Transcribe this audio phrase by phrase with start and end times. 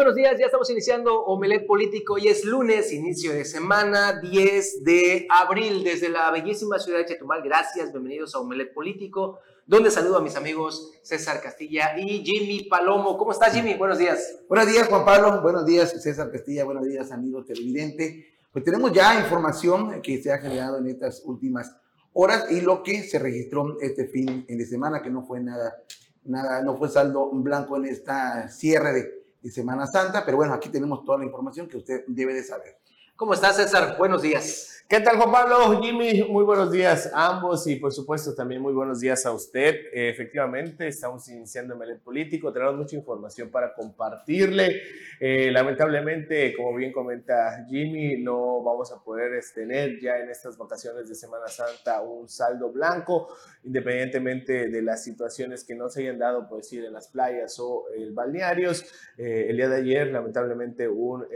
[0.00, 0.38] buenos días.
[0.38, 2.14] Ya estamos iniciando Omelet Político.
[2.14, 7.42] Hoy es lunes, inicio de semana, 10 de abril, desde la bellísima ciudad de Chetumal.
[7.42, 13.18] Gracias, bienvenidos a Omelet Político, donde saludo a mis amigos César Castilla y Jimmy Palomo.
[13.18, 13.74] ¿Cómo estás, Jimmy?
[13.74, 14.38] Buenos días.
[14.48, 15.42] Buenos días, Juan Pablo.
[15.42, 16.64] Buenos días, César Castilla.
[16.64, 18.24] Buenos días, amigos televidentes.
[18.50, 21.76] Pues tenemos ya información que se ha generado en estas últimas
[22.14, 25.76] horas y lo que se registró este fin de semana, que no fue nada,
[26.24, 30.68] nada, no fue saldo blanco en esta cierre de y Semana Santa, pero bueno, aquí
[30.68, 32.78] tenemos toda la información que usted debe de saber.
[33.16, 33.96] ¿Cómo estás, César?
[33.98, 34.79] Buenos días.
[34.90, 35.80] ¿Qué tal, Juan Pablo?
[35.80, 39.76] Jimmy, muy buenos días a ambos y por supuesto también muy buenos días a usted.
[39.92, 44.82] Eh, efectivamente, estamos iniciando el político, tenemos mucha información para compartirle.
[45.20, 51.08] Eh, lamentablemente, como bien comenta Jimmy, no vamos a poder tener ya en estas vacaciones
[51.08, 53.28] de Semana Santa un saldo blanco,
[53.62, 57.84] independientemente de las situaciones que no se hayan dado, por decir, en las playas o
[57.96, 58.84] en balnearios.
[59.16, 61.28] Eh, el día de ayer, lamentablemente, un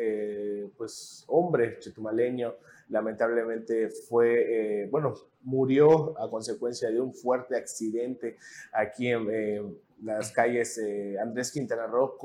[0.77, 2.57] pues, hombre chetumaleño
[2.89, 8.37] lamentablemente fue, eh, bueno, murió a consecuencia de un fuerte accidente
[8.73, 10.81] aquí en las calles
[11.21, 12.17] Andrés Quintana Roo,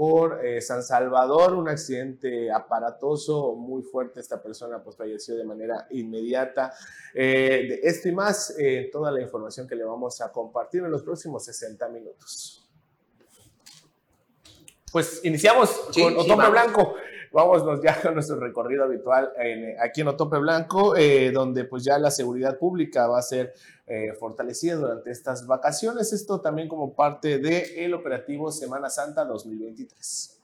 [0.41, 6.73] eh, San Salvador, un accidente aparatoso, muy fuerte, esta persona pues falleció de manera inmediata.
[7.13, 8.55] Eh, de esto y más,
[8.91, 12.65] toda la información que le vamos a compartir en los próximos 60 minutos.
[14.91, 16.95] Pues iniciamos con Otoño Blanco.
[17.31, 19.31] Vámonos ya con nuestro recorrido habitual
[19.81, 23.53] aquí en Otope Blanco, eh, donde pues ya la seguridad pública va a ser
[23.85, 26.11] eh, fortalecida durante estas vacaciones.
[26.11, 30.39] Esto también como parte del operativo Semana Santa 2023.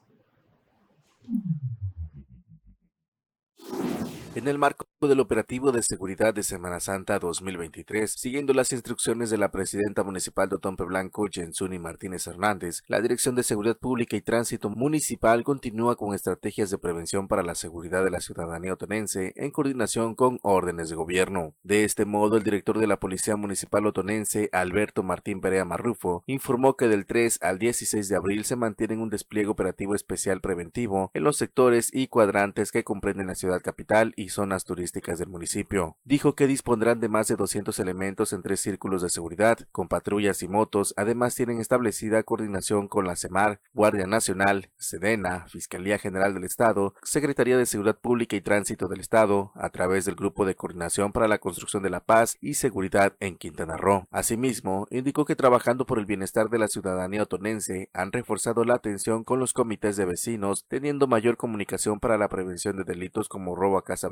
[4.35, 9.37] En el marco del operativo de seguridad de Semana Santa 2023, siguiendo las instrucciones de
[9.37, 14.21] la presidenta municipal de Otompe Blanco, Jensuni Martínez Hernández, la Dirección de Seguridad Pública y
[14.21, 19.51] Tránsito Municipal continúa con estrategias de prevención para la seguridad de la ciudadanía otonense en
[19.51, 21.53] coordinación con órdenes de gobierno.
[21.63, 26.75] De este modo, el director de la Policía Municipal otonense, Alberto Martín Perea Marrufo, informó
[26.75, 31.23] que del 3 al 16 de abril se mantiene un despliegue operativo especial preventivo en
[31.23, 35.97] los sectores y cuadrantes que comprenden la ciudad capital y zonas turísticas del municipio.
[36.03, 40.43] Dijo que dispondrán de más de 200 elementos en tres círculos de seguridad, con patrullas
[40.43, 40.93] y motos.
[40.97, 47.57] Además, tienen establecida coordinación con la CEMAR, Guardia Nacional, Sedena, Fiscalía General del Estado, Secretaría
[47.57, 51.37] de Seguridad Pública y Tránsito del Estado, a través del Grupo de Coordinación para la
[51.37, 54.07] Construcción de la Paz y Seguridad en Quintana Roo.
[54.11, 59.23] Asimismo, indicó que trabajando por el bienestar de la ciudadanía otonense, han reforzado la atención
[59.23, 63.77] con los comités de vecinos, teniendo mayor comunicación para la prevención de delitos como robo
[63.77, 64.09] a casa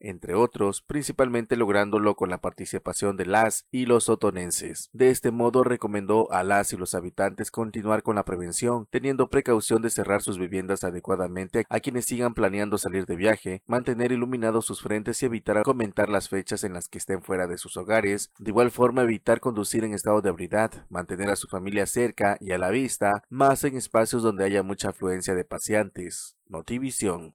[0.00, 4.90] entre otros, principalmente lográndolo con la participación de las y los otonenses.
[4.92, 9.82] De este modo recomendó a las y los habitantes continuar con la prevención, teniendo precaución
[9.82, 14.82] de cerrar sus viviendas adecuadamente a quienes sigan planeando salir de viaje, mantener iluminados sus
[14.82, 18.50] frentes y evitar comentar las fechas en las que estén fuera de sus hogares, de
[18.50, 22.58] igual forma evitar conducir en estado de ebriedad, mantener a su familia cerca y a
[22.58, 26.36] la vista, más en espacios donde haya mucha afluencia de paseantes.
[26.48, 27.34] Notivisión.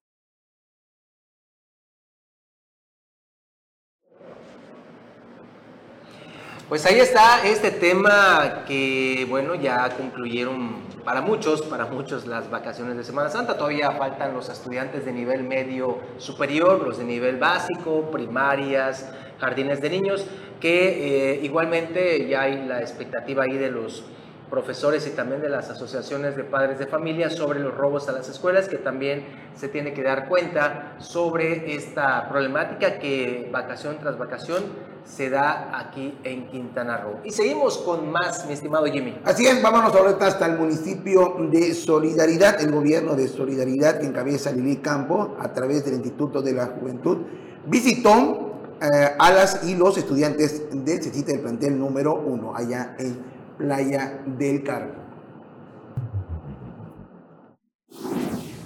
[6.70, 12.98] Pues ahí está este tema que, bueno, ya concluyeron para muchos, para muchos las vacaciones
[12.98, 13.58] de Semana Santa.
[13.58, 19.90] Todavía faltan los estudiantes de nivel medio superior, los de nivel básico, primarias, jardines de
[19.92, 20.26] niños,
[20.60, 24.04] que eh, igualmente ya hay la expectativa ahí de los
[24.50, 28.30] profesores y también de las asociaciones de padres de familia sobre los robos a las
[28.30, 29.26] escuelas, que también
[29.56, 34.64] se tiene que dar cuenta sobre esta problemática que vacación tras vacación
[35.04, 37.20] se da aquí en Quintana Roo.
[37.24, 39.18] Y seguimos con más, mi estimado Jimmy.
[39.24, 44.52] Así es, vámonos ahorita hasta el municipio de Solidaridad, el gobierno de Solidaridad que encabeza
[44.52, 47.20] Lili Campo a través del Instituto de la Juventud,
[47.66, 48.48] visitó
[48.82, 54.24] eh, a las y los estudiantes del CECITA del plantel número uno, allá en Playa
[54.26, 55.07] del Carmen.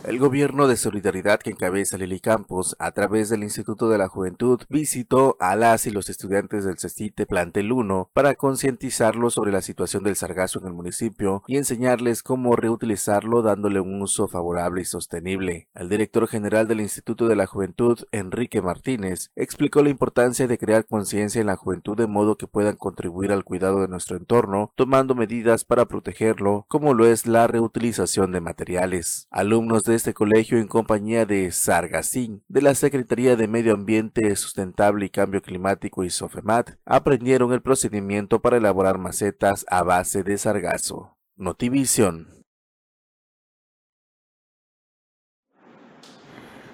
[0.04, 4.60] El gobierno de solidaridad que encabeza Lili Campos, a través del Instituto de la Juventud,
[4.68, 10.04] visitó a las y los estudiantes del CECITE Plantel 1 para concientizarlos sobre la situación
[10.04, 15.70] del sargazo en el municipio y enseñarles cómo reutilizarlo dándole un uso favorable y sostenible.
[15.76, 20.88] El director general del Instituto de la Juventud, Enrique Martínez, explicó la importancia de crear
[20.88, 25.14] conciencia en la juventud de modo que puedan contribuir al cuidado de nuestro entorno, tomando
[25.14, 29.28] medidas para protegerlo, como lo es la reutilización de materiales.
[29.30, 35.06] Alumnos de este colegio en compañía de Sargacín, de la Secretaría de Medio Ambiente Sustentable
[35.06, 41.18] y Cambio Climático y Sofemat, aprendieron el procedimiento para elaborar macetas a base de sargazo.
[41.36, 42.42] Notivisión.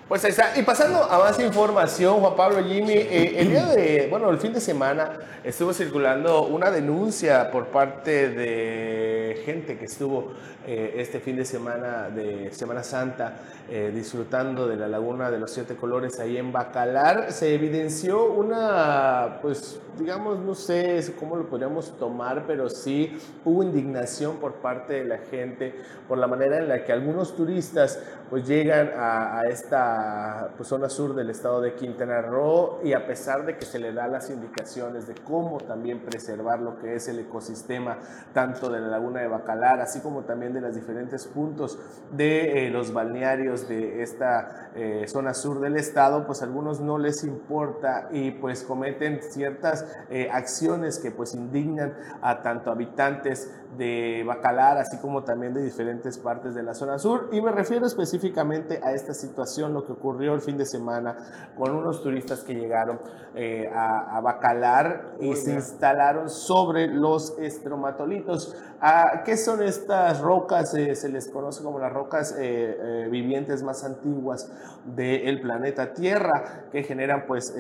[0.08, 0.58] Pues ahí está.
[0.58, 4.54] Y pasando a más información, Juan Pablo Jimmy, eh, el día de, bueno, el fin
[4.54, 10.32] de semana estuvo circulando una denuncia por parte de gente que estuvo
[10.68, 15.52] eh, este fin de semana de Semana Santa eh, disfrutando de la laguna de los
[15.52, 17.32] siete colores ahí en Bacalar.
[17.32, 24.38] Se evidenció una, pues, digamos, no sé cómo lo podríamos tomar, pero sí hubo indignación
[24.38, 25.74] por parte de la gente
[26.08, 28.00] por la manera en la que algunos turistas
[28.30, 33.08] pues llegan a, a esta pues, zona sur del estado de Quintana Roo y a
[33.08, 37.08] pesar de que se le da las indicaciones de cómo también preservar lo que es
[37.08, 37.98] el ecosistema
[38.34, 41.80] tanto de la laguna de Bacalar, así como también de los diferentes puntos
[42.12, 46.98] de eh, los balnearios de esta eh, zona sur del estado, pues a algunos no
[46.98, 54.24] les importa y pues cometen ciertas eh, acciones que pues indignan a tanto habitantes de
[54.26, 57.30] Bacalar, así como también de diferentes partes de la zona sur.
[57.32, 61.18] Y me refiero específicamente a esta situación, lo que ocurrió el fin de semana
[61.58, 63.00] con unos turistas que llegaron
[63.36, 68.56] eh, a, Bacalar y se instalaron sobre los estromatolitos.
[68.82, 70.47] Ah, ¿Qué son estas rocas?
[70.76, 74.52] Eh, se les conoce como las rocas eh, vivientes más antiguas
[74.86, 77.54] del planeta Tierra, que generan pues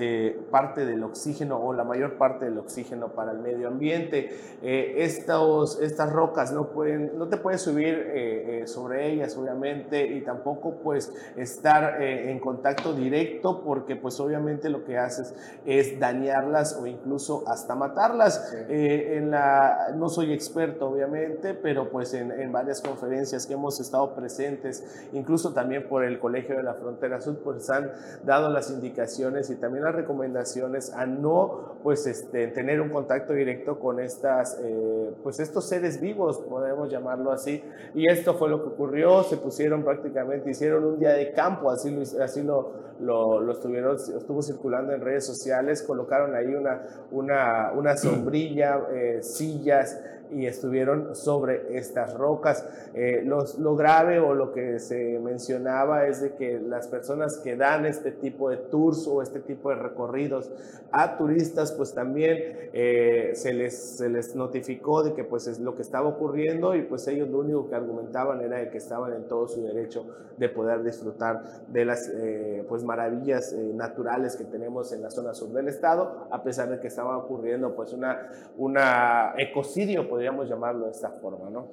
[0.49, 4.29] parte del oxígeno o la mayor parte del oxígeno para el medio ambiente.
[4.61, 11.11] estos, estas rocas no, pueden, no te puedes subir sobre ellas, obviamente, y tampoco pues
[11.35, 15.33] estar en contacto directo porque pues obviamente lo que haces
[15.65, 18.53] es dañarlas o incluso hasta matarlas.
[18.69, 23.79] Eh, en la, no soy experto obviamente, pero pues en, en, varias conferencias que hemos
[23.79, 24.83] estado presentes,
[25.13, 27.91] incluso también por el Colegio de la Frontera Sur, pues han
[28.25, 33.79] dado las indicaciones y también las recomendaciones a no pues este, tener un contacto directo
[33.79, 37.63] con estas, eh, pues estos seres vivos, podemos llamarlo así.
[37.93, 41.91] Y esto fue lo que ocurrió, se pusieron prácticamente, hicieron un día de campo, así
[41.91, 46.81] lo, así lo, lo, estuvieron, estuvo circulando en redes sociales, colocaron ahí una,
[47.11, 49.99] una, una sombrilla, eh, sillas,
[50.31, 52.67] y estuvieron sobre estas rocas.
[52.93, 57.85] Eh, lo grave o lo que se mencionaba es de que las personas que dan
[57.85, 60.49] este tipo de tours o este tipo de recorridos
[60.91, 65.75] a turistas, pues también eh, se, les, se les notificó de que pues es lo
[65.75, 69.27] que estaba ocurriendo y pues ellos lo único que argumentaban era de que estaban en
[69.27, 70.05] todo su derecho
[70.37, 75.49] de poder disfrutar de las eh, pues maravillas naturales que tenemos en la zona sur
[75.49, 80.93] del estado, a pesar de que estaba ocurriendo pues una, una ecocidio, podríamos llamarlo de
[80.93, 81.67] esta forma, ¿no?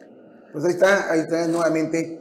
[0.52, 2.20] Pues ahí está, ahí está nuevamente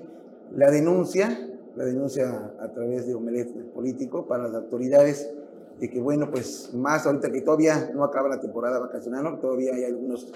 [0.56, 1.38] la denuncia,
[1.76, 5.30] la denuncia a través de Omelet político para las autoridades
[5.82, 9.84] de que, bueno, pues más ahorita que todavía no acaba la temporada vacacional, todavía hay
[9.84, 10.32] algunos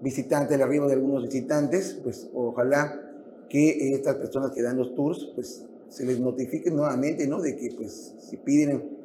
[0.00, 2.98] visitantes, el arribo de algunos visitantes, pues ojalá
[3.50, 7.42] que estas personas que dan los tours, pues se les notifique nuevamente, ¿no?
[7.42, 8.95] De que, pues, si piden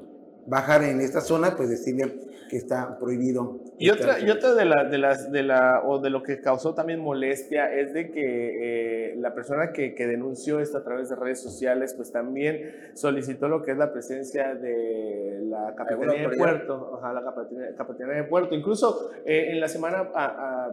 [0.46, 3.62] bajar en esta zona, pues decirle que está prohibido.
[3.78, 6.74] Y otra, y otra de, la, de, las, de, la, o de lo que causó
[6.76, 11.16] también molestia es de que eh, la persona que, que, denunció esto a través de
[11.16, 16.90] redes sociales, pues también solicitó lo que es la presencia de la Capitanía de Puerto,
[16.94, 17.34] ojalá la
[17.78, 18.54] Capitanía, de Puerto.
[18.54, 20.12] Incluso eh, en la semana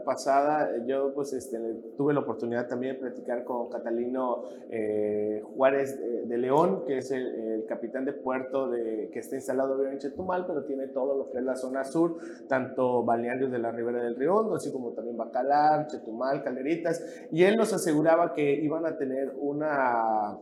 [0.04, 1.58] pasada yo pues este,
[1.96, 5.96] tuve la oportunidad también de platicar con Catalino eh, Juárez
[6.26, 9.57] de, León, que es el, el, capitán de puerto de, que está instalado
[9.90, 12.16] en Chetumal, pero tiene todo lo que es la zona sur,
[12.48, 17.56] tanto balnearios de la Ribera del Río así como también Bacalar, Chetumal, Caleritas, y él
[17.56, 20.38] nos aseguraba que iban a tener una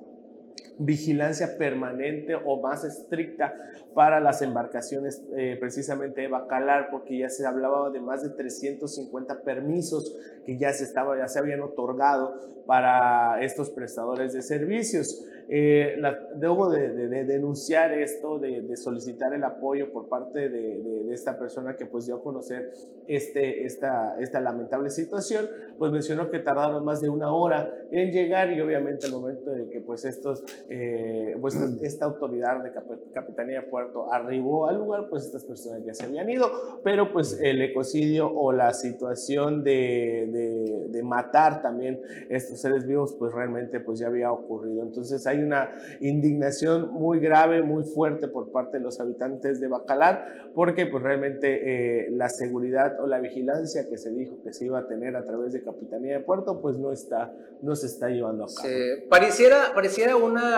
[0.79, 3.55] vigilancia permanente o más estricta
[3.95, 9.43] para las embarcaciones eh, precisamente de Bacalar, porque ya se hablaba de más de 350
[9.43, 10.15] permisos
[10.45, 15.25] que ya se, estaba, ya se habían otorgado para estos prestadores de servicios.
[15.49, 15.97] Eh,
[16.35, 16.89] debo de,
[17.25, 22.23] denunciar esto, de, solicitar el apoyo por parte de, esta persona que pues dio a
[22.23, 22.73] conocer
[23.07, 25.47] este, esta, lamentable situación,
[25.79, 29.69] pues mencionó que tardaron más de una hora en llegar y obviamente al momento de
[29.69, 32.73] que pues estos, eh, pues esta autoridad de
[33.13, 36.51] Capitanía de Puerto arribó al lugar, pues estas personas ya se habían ido,
[36.83, 43.33] pero pues el ecocidio o la situación de, de matar también estos seres vivos, pues
[43.33, 44.83] realmente pues ya había ocurrido.
[44.83, 45.71] Entonces hay una
[46.01, 52.07] indignación muy grave, muy fuerte por parte de los habitantes de Bacalar, porque pues realmente
[52.07, 55.25] eh, la seguridad o la vigilancia que se dijo que se iba a tener a
[55.25, 57.33] través de Capitanía de Puerto, pues no está,
[57.63, 58.69] no se está llevando a cabo.
[59.09, 60.56] pareciera, pareciera una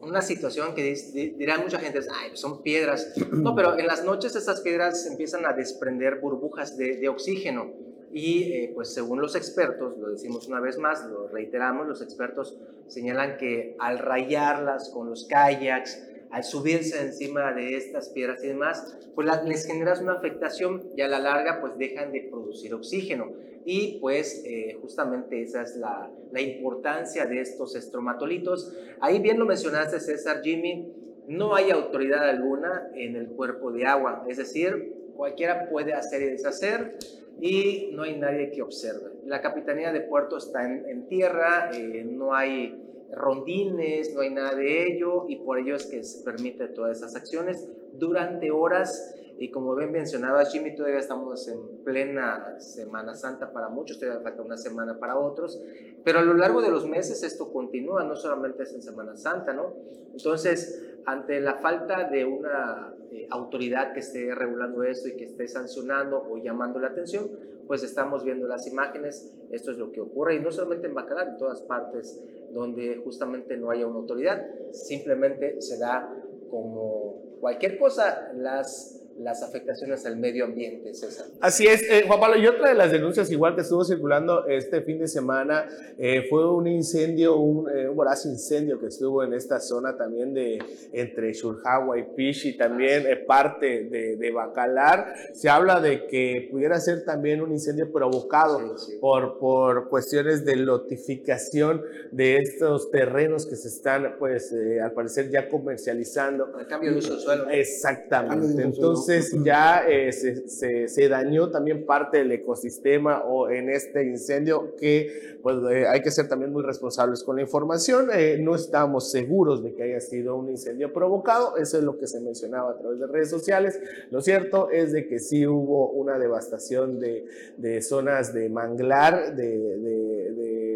[0.00, 0.94] una situación que
[1.36, 2.00] dirá mucha gente,
[2.34, 3.14] son piedras.
[3.32, 7.72] No, pero en las noches estas piedras empiezan a desprender burbujas de, de oxígeno
[8.14, 12.56] y eh, pues según los expertos, lo decimos una vez más, lo reiteramos, los expertos
[12.86, 16.00] señalan que al rayarlas con los kayaks,
[16.34, 21.06] al subirse encima de estas piedras y demás, pues les generas una afectación y a
[21.06, 23.30] la larga pues dejan de producir oxígeno.
[23.64, 26.10] Y pues eh, justamente esa es la,
[26.40, 28.74] importancia de estos estromatolitos.
[29.00, 30.92] Ahí bien lo mencionaste César, Jimmy,
[31.28, 36.26] no hay autoridad alguna en el cuerpo de agua, es decir, cualquiera puede hacer y
[36.30, 36.98] deshacer
[37.40, 39.12] y no hay nadie que observe.
[39.24, 42.83] La capitanía de puerto está en, tierra, eh, no hay
[43.14, 47.16] rondines, no hay nada de ello y por ello es que se permite todas esas
[47.16, 53.68] acciones durante horas y como bien mencionaba Jimmy, todavía estamos en plena Semana Santa para
[53.68, 55.60] muchos, todavía falta una semana para otros,
[56.04, 59.52] pero a lo largo de los meses esto continúa, no solamente es en Semana Santa,
[59.52, 59.74] ¿no?
[60.12, 65.46] Entonces, ante la falta de una eh, autoridad que esté regulando esto y que esté
[65.46, 67.30] sancionando o llamando la atención,
[67.66, 71.28] pues estamos viendo las imágenes, esto es lo que ocurre, y no solamente en Bacalar,
[71.28, 72.20] en todas partes
[72.52, 76.12] donde justamente no haya una autoridad, simplemente se da
[76.50, 81.26] como cualquier cosa, las las afectaciones al medio ambiente, César.
[81.40, 84.82] Así es, eh, Juan Pablo, y otra de las denuncias igual que estuvo circulando este
[84.82, 85.68] fin de semana
[85.98, 90.34] eh, fue un incendio, un, eh, un, voraz incendio que estuvo en esta zona también
[90.34, 90.58] de
[90.92, 95.14] entre Surjagua y Pichi, también parte de, de, Bacalar.
[95.32, 101.82] Se habla de que pudiera ser también un incendio provocado Por, por cuestiones de lotificación
[102.10, 104.52] de estos terrenos que se están, pues,
[104.82, 106.58] al parecer ya comercializando.
[106.58, 107.50] El cambio de uso del suelo.
[107.50, 108.62] Exactamente.
[108.62, 114.74] Entonces, entonces ya eh, se, se, dañó también parte del ecosistema o en este incendio
[114.76, 118.08] que pues eh, hay que ser también muy responsables con la información.
[118.14, 122.06] Eh, no estamos seguros de que haya sido un incendio provocado, eso es lo que
[122.06, 123.78] se mencionaba a través de redes sociales.
[124.10, 127.26] Lo cierto es de que sí hubo una devastación de,
[127.58, 130.30] de zonas de manglar, de, de,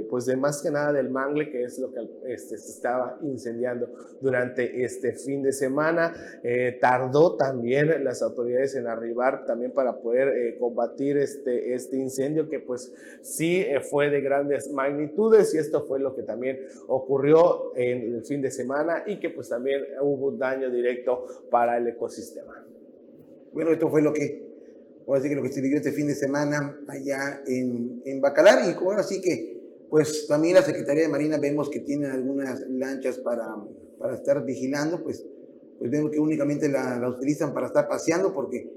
[0.08, 3.88] pues de más que nada del mangle, que es lo que este, se estaba incendiando
[4.20, 6.14] durante este fin de semana.
[6.80, 12.60] tardó también las autoridades en arribar también para poder eh, combatir este, este incendio que
[12.60, 18.14] pues sí eh, fue de grandes magnitudes y esto fue lo que también ocurrió en
[18.14, 22.64] el fin de semana y que pues también hubo un daño directo para el ecosistema.
[23.52, 24.46] Bueno, esto fue lo que,
[25.06, 28.60] ahora sí que lo que se vivió este fin de semana allá en, en Bacalar
[28.68, 29.57] y ahora sí que
[29.90, 33.56] pues también la Secretaría de Marina vemos que tiene algunas lanchas para,
[33.98, 35.24] para estar vigilando, pues
[35.78, 38.70] pues vemos que únicamente la, utilizan para estar paseando porque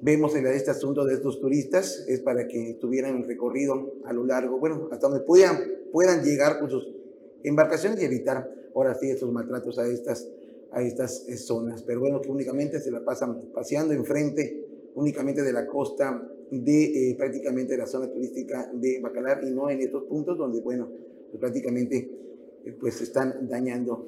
[0.00, 4.58] vemos en este asunto de estos turistas es para que tuvieran recorrido a lo largo,
[4.58, 5.58] bueno, hasta donde puedan,
[5.90, 6.94] puedan llegar con sus
[7.42, 10.28] embarcaciones y evitar ahora sí estos maltratos a estas,
[10.70, 11.82] a estas eh, zonas.
[11.82, 14.65] Pero bueno, que únicamente se la pasan paseando enfrente
[14.96, 19.80] únicamente de la costa de eh, prácticamente la zona turística de Bacalar y no en
[19.80, 20.88] estos puntos donde, bueno,
[21.30, 21.96] pues prácticamente
[22.64, 24.06] eh, pues están dañando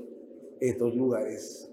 [0.61, 1.71] estos lugares.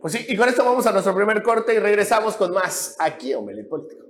[0.00, 3.32] Pues sí, y con esto vamos a nuestro primer corte y regresamos con más aquí
[3.32, 4.06] en Omelet Político.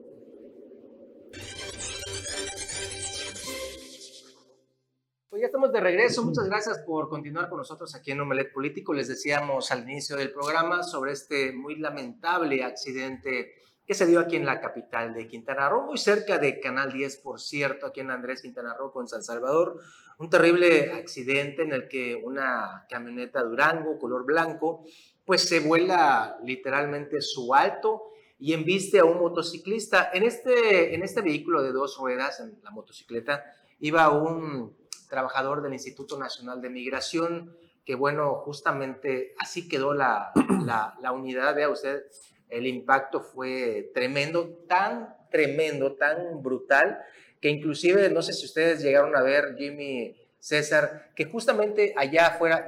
[5.28, 6.22] Pues ya estamos de regreso.
[6.22, 8.92] Muchas gracias por continuar con nosotros aquí en Omelet Político.
[8.92, 13.57] Les decíamos al inicio del programa sobre este muy lamentable accidente
[13.88, 17.16] que se dio aquí en la capital de Quintana Roo, muy cerca de Canal 10,
[17.16, 19.80] por cierto, aquí en Andrés Quintana Roo con San Salvador.
[20.18, 24.84] Un terrible accidente en el que una camioneta Durango, color blanco,
[25.24, 30.10] pues se vuela literalmente su alto y embiste a un motociclista.
[30.12, 33.42] En este, en este vehículo de dos ruedas, en la motocicleta,
[33.80, 34.76] iba un
[35.08, 40.32] trabajador del Instituto Nacional de Migración, que bueno, justamente así quedó la,
[40.66, 42.02] la, la unidad, vea usted,
[42.48, 46.98] el impacto fue tremendo, tan tremendo, tan brutal,
[47.40, 52.66] que inclusive, no sé si ustedes llegaron a ver, Jimmy, César, que justamente allá afuera,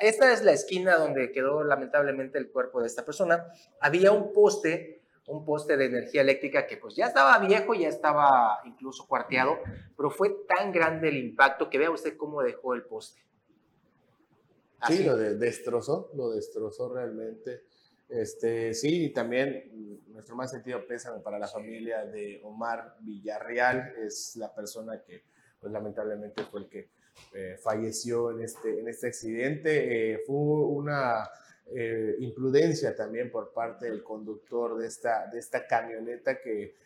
[0.00, 3.46] esta es la esquina donde quedó lamentablemente el cuerpo de esta persona,
[3.80, 8.60] había un poste, un poste de energía eléctrica que pues ya estaba viejo, ya estaba
[8.64, 9.58] incluso cuarteado,
[9.96, 13.20] pero fue tan grande el impacto que vea usted cómo dejó el poste.
[14.86, 17.64] Sí, lo destrozó, lo destrozó realmente.
[18.08, 24.34] Este, sí, y también nuestro más sentido pésame para la familia de Omar Villarreal, es
[24.36, 25.22] la persona que
[25.60, 26.90] pues lamentablemente fue el que
[27.34, 30.14] eh, falleció en este, en este accidente.
[30.14, 31.28] Eh, fue una
[31.66, 36.76] eh, imprudencia también por parte del conductor de esta, de esta camioneta que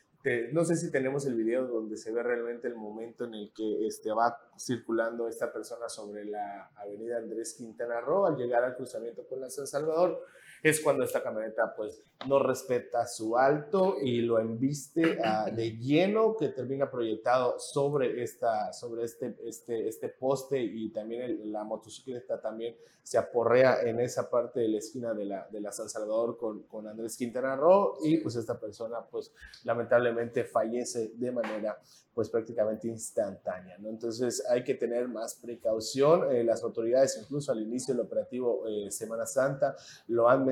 [0.52, 3.86] no sé si tenemos el video donde se ve realmente el momento en el que
[3.88, 9.26] este, va circulando esta persona sobre la avenida Andrés Quintana Roo al llegar al cruzamiento
[9.26, 10.24] con la San Salvador
[10.62, 16.36] es cuando esta camioneta pues no respeta su alto y lo embiste ah, de lleno
[16.36, 22.76] que termina proyectado sobre, esta, sobre este, este, este poste y también la motocicleta también
[23.02, 26.62] se aporrea en esa parte de la esquina de la, de la San Salvador con,
[26.64, 29.32] con Andrés Quintana Roo y pues esta persona pues
[29.64, 31.76] lamentablemente fallece de manera
[32.14, 33.88] pues prácticamente instantánea, ¿no?
[33.88, 36.30] Entonces hay que tener más precaución.
[36.30, 39.74] Eh, las autoridades incluso al inicio del operativo eh, Semana Santa
[40.08, 40.51] lo han mencionado,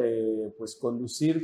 [0.00, 1.42] eh, pues conducir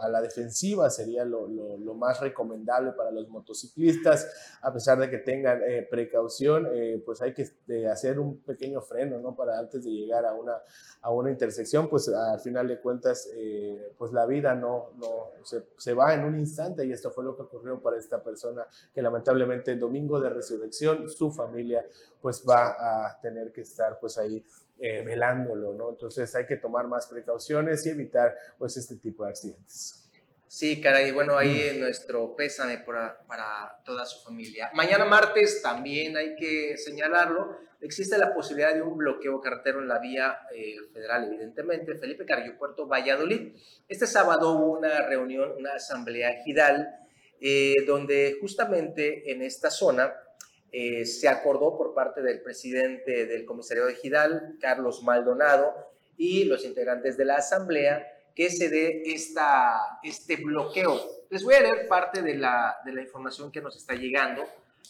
[0.00, 1.48] a la defensiva sería lo,
[1.94, 4.28] más recomendable para los motociclistas,
[4.62, 6.68] a pesar de que tengan precaución,
[7.04, 7.46] pues hay que
[7.88, 9.34] hacer un pequeño freno, ¿no?
[9.34, 10.54] Para antes de llegar a una,
[11.02, 13.28] a una intersección, pues al final de cuentas,
[13.98, 17.36] pues la vida no, no se, se va en un instante y esto fue lo
[17.36, 21.84] que ocurrió para esta persona que lamentablemente el domingo de resurrección su familia
[22.20, 24.44] pues va a tener que estar pues ahí
[24.80, 25.90] eh, velándolo, ¿no?
[25.90, 30.08] Entonces hay que tomar más precauciones y evitar pues este tipo de accidentes.
[30.48, 34.70] Sí, caray, bueno, ahí nuestro pésame para, para toda su familia.
[34.74, 39.98] Mañana martes también hay que señalarlo, existe la posibilidad de un bloqueo carretero en la
[39.98, 43.54] vía eh, federal, evidentemente, Felipe Carrillo Puerto Valladolid.
[43.86, 46.96] Este sábado hubo una reunión, una asamblea gidal
[47.40, 50.12] eh, donde justamente en esta zona
[50.72, 55.74] eh, se acordó por parte del presidente del comisario de Gidal, Carlos Maldonado,
[56.16, 61.00] y los integrantes de la asamblea, que se dé este bloqueo.
[61.30, 64.44] Les voy a leer parte de la, de la información que nos está llegando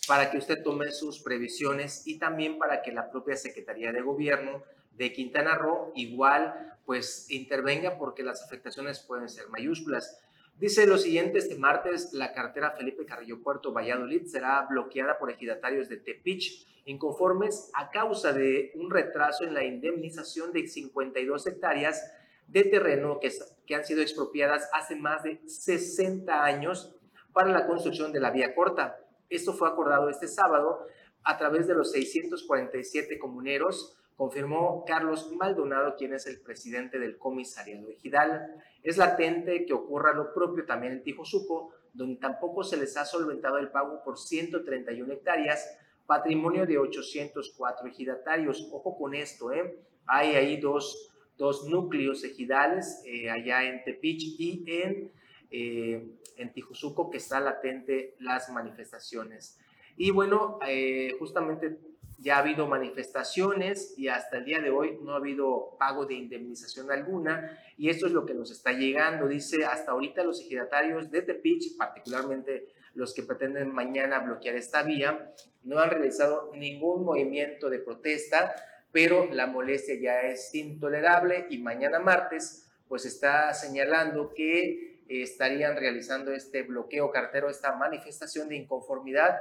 [0.07, 4.63] para que usted tome sus previsiones y también para que la propia Secretaría de Gobierno
[4.93, 10.21] de Quintana Roo igual pues intervenga porque las afectaciones pueden ser mayúsculas.
[10.61, 15.89] Dice lo siguiente, este martes la carretera Felipe Carrillo Puerto Valladolid será bloqueada por ejidatarios
[15.89, 22.13] de Tepich inconformes a causa de un retraso en la indemnización de 52 hectáreas
[22.47, 23.33] de terreno que,
[23.67, 26.95] que han sido expropiadas hace más de 60 años
[27.33, 29.01] para la construcción de la vía corta.
[29.31, 30.87] Esto fue acordado este sábado
[31.23, 37.89] a través de los 647 comuneros confirmó Carlos Maldonado, quien es el presidente del comisariado
[37.89, 38.55] ejidal.
[38.83, 43.57] Es latente que ocurra lo propio también en Tijosuco, donde tampoco se les ha solventado
[43.57, 48.69] el pago por 131 hectáreas, patrimonio de 804 ejidatarios.
[48.71, 49.79] Ojo con esto, ¿eh?
[50.05, 55.11] Hay ahí dos, dos núcleos ejidales, eh, allá en Tepich y en,
[55.51, 56.07] eh,
[56.37, 59.59] en Tijosuco, que está latente las manifestaciones.
[59.97, 61.79] Y bueno, eh, justamente
[62.21, 66.15] ya ha habido manifestaciones y hasta el día de hoy no ha habido pago de
[66.15, 69.27] indemnización alguna y esto es lo que nos está llegando.
[69.27, 75.33] Dice, hasta ahorita los ejidatarios de Tepich, particularmente los que pretenden mañana bloquear esta vía,
[75.63, 78.55] no han realizado ningún movimiento de protesta,
[78.93, 86.33] pero la molestia ya es intolerable y mañana martes pues está señalando que estarían realizando
[86.33, 89.39] este bloqueo cartero, esta manifestación de inconformidad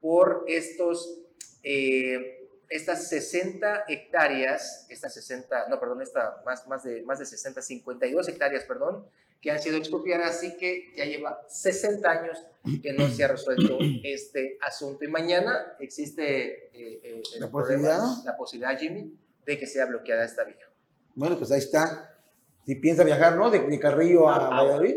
[0.00, 1.26] por estos
[1.62, 7.60] eh, estas 60 hectáreas, estas 60, no, perdón, esta, más, más, de, más de 60,
[7.60, 9.06] 52 hectáreas, perdón,
[9.40, 12.38] que han sido expropiadas, así que ya lleva 60 años
[12.82, 15.04] que no se ha resuelto este asunto.
[15.04, 18.00] Y mañana existe eh, eh, ¿La, posibilidad?
[18.24, 20.68] la posibilidad, Jimmy, de que sea bloqueada esta vía.
[21.14, 22.18] Bueno, pues ahí está.
[22.66, 23.50] Si piensa viajar, ¿no?
[23.50, 24.96] De, Carrillo a ah, Valladolid.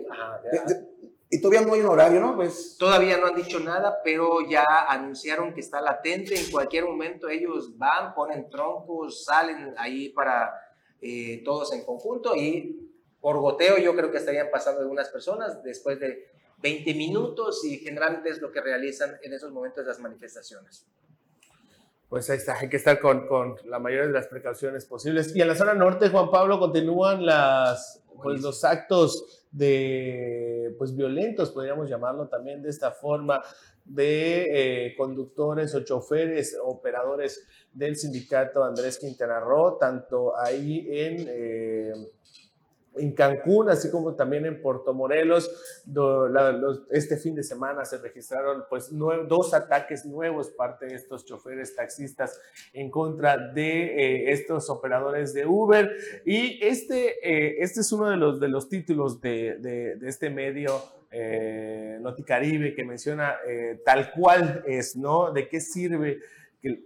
[1.34, 2.36] Y todavía no hay un horario, ¿no?
[2.36, 2.76] Pues...
[2.78, 6.40] Todavía no han dicho nada, pero ya anunciaron que está latente.
[6.40, 10.54] En cualquier momento ellos van, ponen troncos, salen ahí para
[11.02, 12.88] eh, todos en conjunto y
[13.20, 16.28] por goteo yo creo que estarían pasando algunas personas después de
[16.62, 20.86] 20 minutos y generalmente es lo que realizan en esos momentos las manifestaciones.
[22.10, 25.36] Pues ahí está, hay que estar con, con la mayoría de las precauciones posibles.
[25.36, 31.52] Y en la zona norte, Juan Pablo, continúan las, pues, los actos de pues violentos,
[31.52, 33.42] podríamos llamarlo también de esta forma,
[33.86, 41.26] de eh, conductores o choferes, operadores del sindicato Andrés Quintana Roo, tanto ahí en...
[41.30, 41.94] Eh,
[42.96, 45.50] en Cancún, así como también en Puerto Morelos.
[46.92, 52.40] este fin de semana se registraron pues dos ataques nuevos parte de estos choferes taxistas
[52.74, 55.92] en contra de eh, estos operadores de Uber.
[56.26, 60.72] Y este, eh, este es uno de los, de los títulos de, de, este medio.
[61.16, 63.36] Eh, Noticaribe que menciona
[63.86, 65.32] tal cual es, ¿no?
[65.32, 66.20] ¿De qué sirve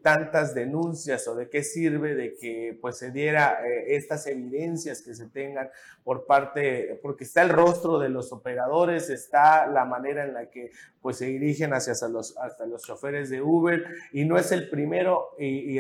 [0.02, 5.14] tantas denuncias o de qué sirve de que pues se diera eh, estas evidencias que
[5.14, 5.70] se tengan
[6.04, 10.72] por parte, porque está el rostro de los operadores, está la manera en la que
[11.02, 15.30] pues se dirigen hacia los, hasta los choferes de Uber y no es el primero
[15.38, 15.78] y,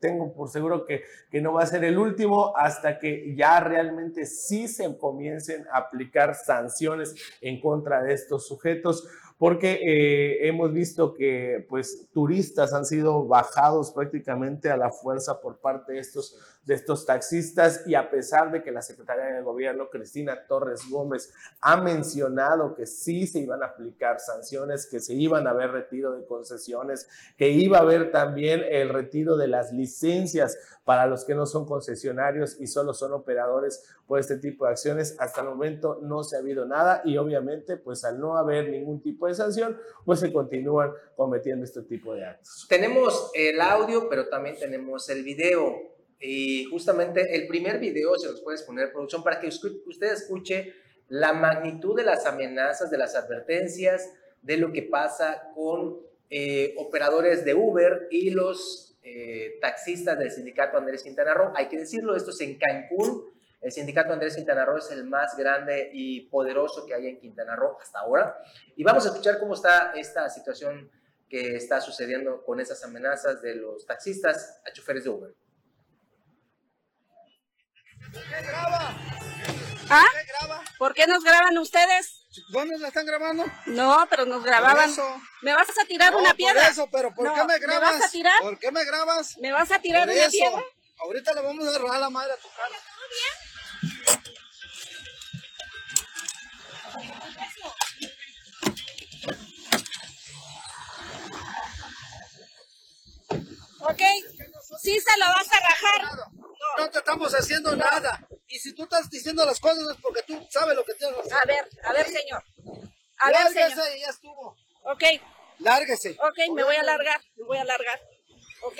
[0.00, 4.24] tengo por seguro que, que no va a ser el último hasta que ya realmente
[4.24, 9.08] sí se comiencen a aplicar sanciones en contra de estos sujetos
[9.40, 15.60] porque eh, hemos visto que pues turistas han sido bajados prácticamente a la fuerza por
[15.60, 19.88] parte de estos de estos taxistas y a pesar de que la secretaria de gobierno,
[19.88, 25.46] Cristina Torres Gómez, ha mencionado que sí se iban a aplicar sanciones, que se iban
[25.46, 30.58] a haber retiro de concesiones, que iba a haber también el retiro de las licencias
[30.84, 35.16] para los que no son concesionarios y solo son operadores por este tipo de acciones.
[35.18, 39.00] Hasta el momento no se ha habido nada y obviamente pues al no haber ningún
[39.00, 42.66] tipo de sanción, pues se continúan cometiendo este tipo de actos.
[42.68, 45.99] Tenemos el audio, pero también tenemos el video.
[46.20, 50.74] Y justamente el primer video se los puedes poner, producción, para que usted escuche
[51.08, 57.44] la magnitud de las amenazas, de las advertencias, de lo que pasa con eh, operadores
[57.44, 61.52] de Uber y los eh, taxistas del sindicato Andrés Quintana Roo.
[61.56, 63.24] Hay que decirlo, esto es en Cancún.
[63.60, 67.56] El sindicato Andrés Quintana Roo es el más grande y poderoso que hay en Quintana
[67.56, 68.36] Roo hasta ahora.
[68.76, 70.90] Y vamos a escuchar cómo está esta situación
[71.28, 75.34] que está sucediendo con esas amenazas de los taxistas a choferes de Uber.
[78.12, 78.94] ¿Qué graba?
[79.88, 80.06] ¿Ah?
[80.12, 80.62] ¿Qué graba?
[80.78, 82.20] ¿Por qué nos graban ustedes?
[82.48, 83.44] ¿Dónde la están grabando?
[83.66, 84.94] No, pero nos grababan.
[85.42, 86.62] ¿Me vas a tirar una piedra?
[86.62, 87.92] Por eso, pero ¿por qué me grabas?
[87.92, 88.40] ¿Me vas a tirar?
[88.40, 89.38] ¿Por qué me grabas?
[89.38, 90.62] ¿Me vas a tirar una piedra?
[90.98, 92.76] Ahorita le vamos a a la madre a tu cara.
[92.84, 93.50] ¿Todo bien?
[103.82, 104.02] Ok,
[104.82, 106.39] sí se lo vas a rajar.
[106.78, 108.26] No te estamos haciendo nada.
[108.48, 111.22] Y si tú estás diciendo las cosas es porque tú sabes lo que tienes que
[111.22, 111.38] hacer.
[111.38, 112.44] A ver, a ver, señor.
[113.18, 113.96] A Lárguese ver, señor.
[113.96, 114.56] y ya estuvo.
[114.84, 115.04] Ok.
[115.58, 116.10] Lárguese.
[116.20, 117.20] Ok, me voy a largar.
[117.36, 118.00] Me voy a largar.
[118.62, 118.78] Ok.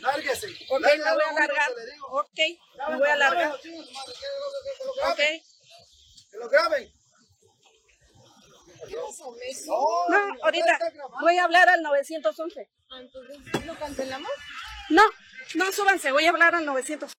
[0.00, 0.46] Lárguese.
[0.70, 1.70] Ok, me voy a largar.
[2.10, 2.38] Ok,
[2.88, 3.52] me voy a largar.
[3.52, 5.16] Ok.
[5.16, 6.92] Que lo graben.
[10.08, 10.78] No, ahorita
[11.20, 12.68] voy a hablar al 911.
[12.98, 14.30] Entonces, ¿lo cancelamos?
[14.90, 15.02] No,
[15.54, 17.12] no, súbanse, voy a hablar al 900.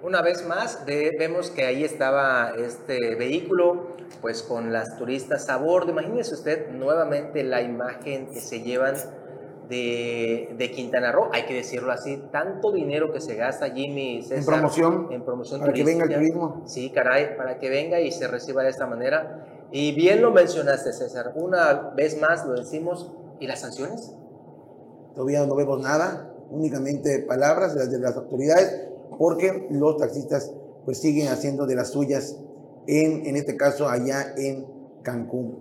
[0.00, 5.90] Una vez más, vemos que ahí estaba este vehículo, pues con las turistas a bordo.
[5.90, 8.94] Imagínese usted nuevamente la imagen que se llevan
[9.68, 14.38] de, de, Quintana Roo, hay que decirlo así, tanto dinero que se gasta Jimmy César,
[14.38, 16.62] en promoción, en promoción para que venga el turismo.
[16.66, 19.66] Sí, caray, para que venga y se reciba de esta manera.
[19.70, 24.14] Y bien lo mencionaste, César, una vez más lo decimos, ¿y las sanciones?
[25.18, 30.52] Todavía no vemos nada, únicamente palabras de las, de las autoridades, porque los taxistas
[30.84, 32.36] pues siguen haciendo de las suyas,
[32.86, 34.64] en, en este caso allá en
[35.02, 35.58] Cancún.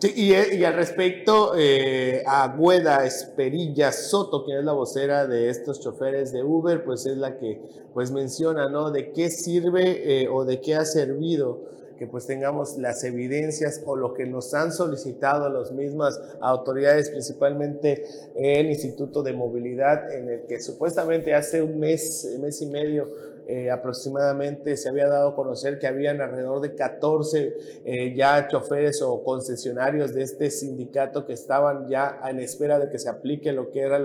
[0.00, 6.32] Sí, y, al respecto, eh, Agüeda Esperilla Soto, que es la vocera de estos choferes
[6.32, 7.62] de Uber, pues es la que
[7.94, 8.90] pues menciona, ¿no?
[8.90, 11.60] De qué sirve eh, o de qué ha servido
[11.98, 18.04] que pues tengamos las evidencias o lo que nos han solicitado las mismas autoridades, principalmente
[18.36, 23.10] el Instituto de Movilidad, en el que supuestamente hace un mes, mes y medio,
[23.50, 29.00] eh, aproximadamente se había dado a conocer que habían alrededor de 14 eh, ya choferes
[29.00, 33.70] o concesionarios de este sindicato que estaban ya en espera de que se aplique lo
[33.70, 33.96] que era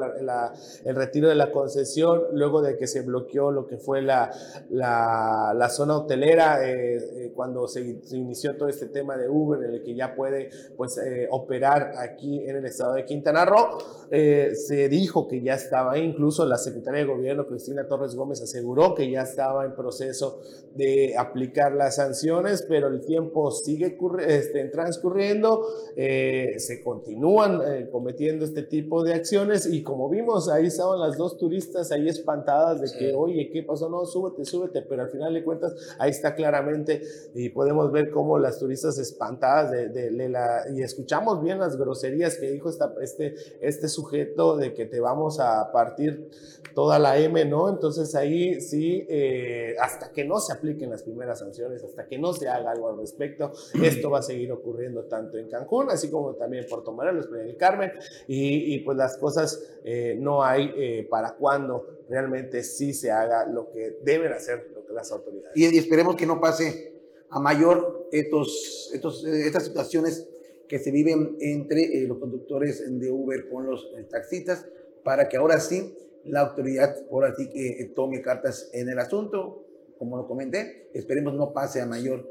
[0.86, 4.32] el retiro de la concesión, luego de que se bloqueó lo que fue la,
[4.70, 9.84] la, zona hotelera eh, cuando se, se, inició todo este tema de Uber, en el
[9.84, 10.98] que ya puede pues,
[11.32, 13.78] operar aquí en el estado de Quintana Roo.
[14.10, 19.12] se dijo que ya estaba, incluso la secretaria de gobierno, Cristina Torres Gómez, aseguró que
[19.12, 20.42] ya estaba en proceso
[20.76, 28.44] de aplicar las sanciones, pero el tiempo sigue este, transcurriendo, eh, se continúan eh, cometiendo
[28.46, 32.98] este tipo de acciones y como vimos, ahí estaban las dos turistas ahí espantadas de
[32.98, 33.88] que, oye, ¿qué pasó?
[33.90, 37.02] No, súbete, súbete, pero al final de cuentas ahí está claramente
[37.36, 42.50] y podemos ver cómo las turistas espantadas de, la, y escuchamos bien las groserías que
[42.50, 46.30] dijo esta, este, este sujeto de que te vamos a partir
[46.74, 47.70] toda la M, ¿no?
[47.70, 49.06] Entonces ahí sí...
[49.08, 52.72] Eh, eh, hasta que no se apliquen las primeras sanciones, hasta que no se haga
[52.72, 56.70] algo al respecto, esto va a seguir ocurriendo tanto en Cancún, así como también en
[56.70, 57.92] Puerto Morelos, Playa del Carmen,
[58.28, 63.70] y, pues las cosas eh, no hay eh, para cuando realmente sí se haga lo
[63.70, 65.56] que deben hacer lo que las autoridades.
[65.56, 66.94] Y, esperemos que no pase
[67.30, 70.28] a mayor estos, estos, estas situaciones
[70.68, 74.66] que se viven entre eh, los conductores de Uber con los taxistas
[75.04, 79.66] para que ahora sí la autoridad ahora sí que eh, tome cartas en el asunto.
[79.98, 82.30] Como lo comenté, esperemos no pase a mayor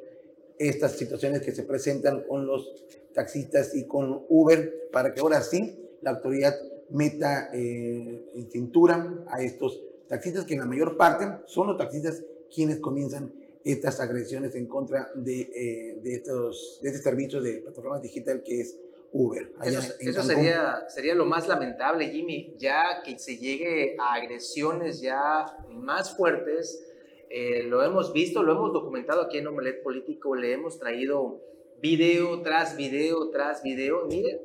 [0.58, 5.78] estas situaciones que se presentan con los taxistas y con Uber para que ahora sí
[6.00, 6.54] la autoridad
[6.90, 12.22] meta eh, en cintura a estos taxistas que en la mayor parte son los taxistas
[12.54, 13.32] quienes comienzan
[13.64, 18.60] estas agresiones en contra de, eh, de, estos, de este servicio de plataforma digital que
[18.60, 18.76] es
[19.12, 19.52] Uber.
[19.62, 25.56] Eso, eso sería, sería lo más lamentable, Jimmy, ya que se llegue a agresiones ya
[25.68, 26.82] más fuertes.
[27.28, 31.40] Eh, lo hemos visto, lo hemos documentado aquí en Omelet Político, le hemos traído
[31.80, 34.06] video tras video tras video.
[34.06, 34.40] Miren,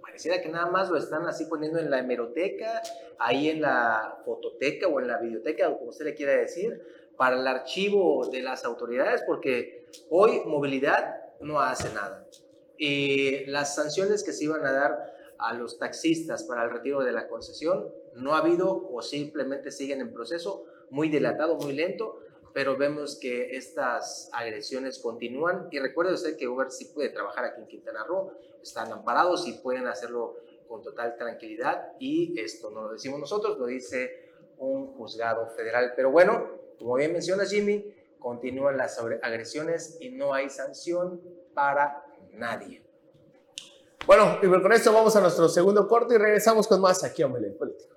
[0.00, 2.82] pareciera que nada más lo están así poniendo en la hemeroteca,
[3.18, 6.82] ahí en la fototeca o en la videoteca, o como usted le quiera decir,
[7.16, 12.26] para el archivo de las autoridades, porque hoy movilidad no hace nada.
[12.78, 17.12] Y las sanciones que se iban a dar a los taxistas para el retiro de
[17.12, 22.20] la concesión no ha habido o simplemente siguen en proceso, muy dilatado, muy lento,
[22.54, 25.68] pero vemos que estas agresiones continúan.
[25.70, 29.52] Y recuerde usted que Uber sí puede trabajar aquí en Quintana Roo, están amparados y
[29.54, 30.36] pueden hacerlo
[30.66, 31.92] con total tranquilidad.
[31.98, 35.92] Y esto no lo decimos nosotros, lo dice un juzgado federal.
[35.94, 41.20] Pero bueno, como bien menciona Jimmy, continúan las agresiones y no hay sanción
[41.52, 42.84] para nadie.
[44.06, 47.26] Bueno, y con esto vamos a nuestro segundo corte y regresamos con más aquí a
[47.26, 47.96] Omelet Político.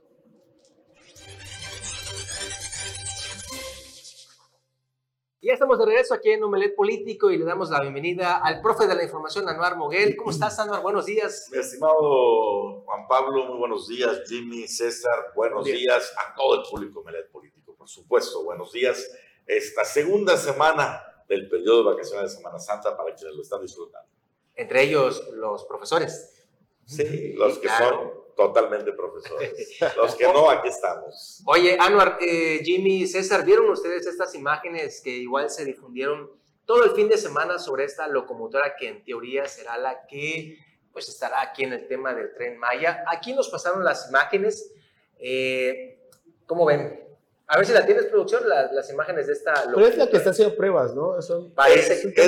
[5.41, 8.87] Ya estamos de regreso aquí en Omelet Político y le damos la bienvenida al profe
[8.87, 10.15] de la información, Anuar Moguel.
[10.15, 10.81] ¿Cómo estás, Anuar?
[10.81, 11.47] Buenos días.
[11.51, 14.21] Mi estimado Juan Pablo, muy buenos días.
[14.27, 18.43] Jimmy, César, buenos días a todo el público Omelet Político, por supuesto.
[18.43, 19.09] Buenos días.
[19.45, 24.18] Esta segunda semana del periodo de vacaciones de Semana Santa para quienes lo están disfrutando.
[24.59, 26.45] Entre ellos, los profesores.
[26.85, 27.87] Sí, los que claro.
[27.87, 29.77] son totalmente profesores.
[29.97, 31.43] Los que no, aquí estamos.
[31.45, 36.31] Oye, Anuar, eh, Jimmy, César, ¿vieron ustedes estas imágenes que igual se difundieron
[36.65, 40.57] todo el fin de semana sobre esta locomotora que en teoría será la que
[40.91, 43.03] pues estará aquí en el tema del tren Maya?
[43.07, 44.73] Aquí nos pasaron las imágenes.
[45.19, 45.99] Eh,
[46.45, 47.08] ¿Cómo ven?
[47.51, 49.75] A ver si la tienes, producción, la, las imágenes de esta locomotora.
[49.75, 51.17] Pero es la que está haciendo pruebas, ¿no?
[51.17, 52.21] Eso Parece es, es que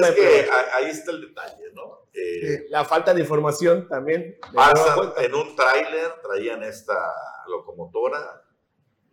[0.73, 2.07] ahí está el detalle, ¿no?
[2.11, 4.39] Eh, la falta de información también.
[4.51, 6.97] Pasan en un tráiler, traían esta
[7.47, 8.43] locomotora,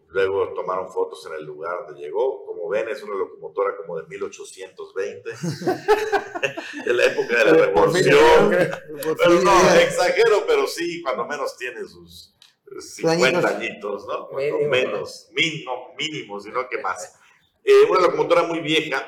[0.07, 2.47] luego tomaron fotos en el lugar donde llegó.
[2.47, 5.31] Como ven, es una locomotora como de 1820,
[6.87, 8.51] de la época de la Revolución.
[8.51, 12.35] Pero no, exagero, pero sí, cuando menos tiene sus
[12.79, 14.29] 50 añitos, ¿no?
[14.37, 14.69] Mínimo.
[14.69, 17.15] menos, mínimo, mínimo, sino que más.
[17.65, 19.07] Eh, una locomotora muy vieja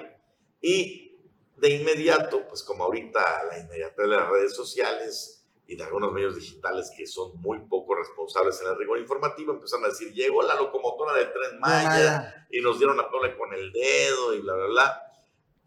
[0.61, 1.18] y
[1.57, 6.35] de inmediato, pues como ahorita la inmediatez de las redes sociales y de algunos medios
[6.35, 10.57] digitales que son muy poco responsables en el rigor informativo, empezaron a decir, llegó la
[10.57, 14.66] locomotora del tren Maya y nos dieron a tole con el dedo y bla, bla,
[14.66, 15.12] bla.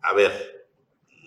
[0.01, 0.67] A ver,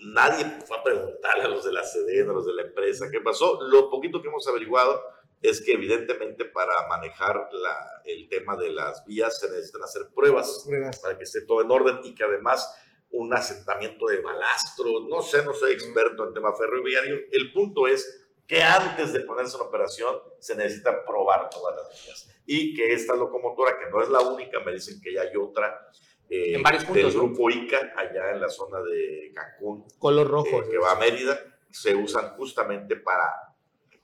[0.03, 3.19] nadie fue a preguntarle a los de la CDN, a los de la empresa, qué
[3.19, 3.59] pasó.
[3.63, 5.01] Lo poquito que hemos averiguado
[5.41, 10.63] es que evidentemente para manejar la, el tema de las vías se necesitan hacer pruebas,
[10.65, 12.73] pruebas para que esté todo en orden y que además
[13.11, 17.17] un asentamiento de balastro, no sé, no soy experto en tema ferroviario.
[17.31, 22.29] El punto es que antes de ponerse en operación se necesita probar todas las vías.
[22.45, 25.89] Y que esta locomotora, que no es la única, me dicen que ya hay otra,
[26.29, 30.61] eh, en varios puntos, del grupo ICA, allá en la zona de Cancún, color rojo,
[30.63, 31.37] eh, que va a Mérida,
[31.69, 33.46] se usan justamente para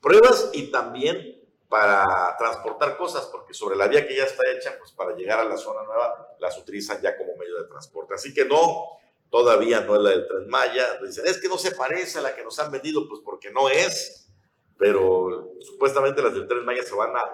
[0.04, 4.92] pruebas y también para transportar cosas, porque sobre la vía que ya está hecha, pues
[4.92, 8.14] para llegar a la zona nueva, las utilizan ya como medio de transporte.
[8.14, 8.98] Así que no,
[9.30, 10.98] todavía no es la del Tren Maya.
[11.02, 13.70] Dicen, es que no se parece a la que nos han vendido, pues porque no
[13.70, 14.30] es,
[14.76, 17.24] pero supuestamente las del Tren Maya se van a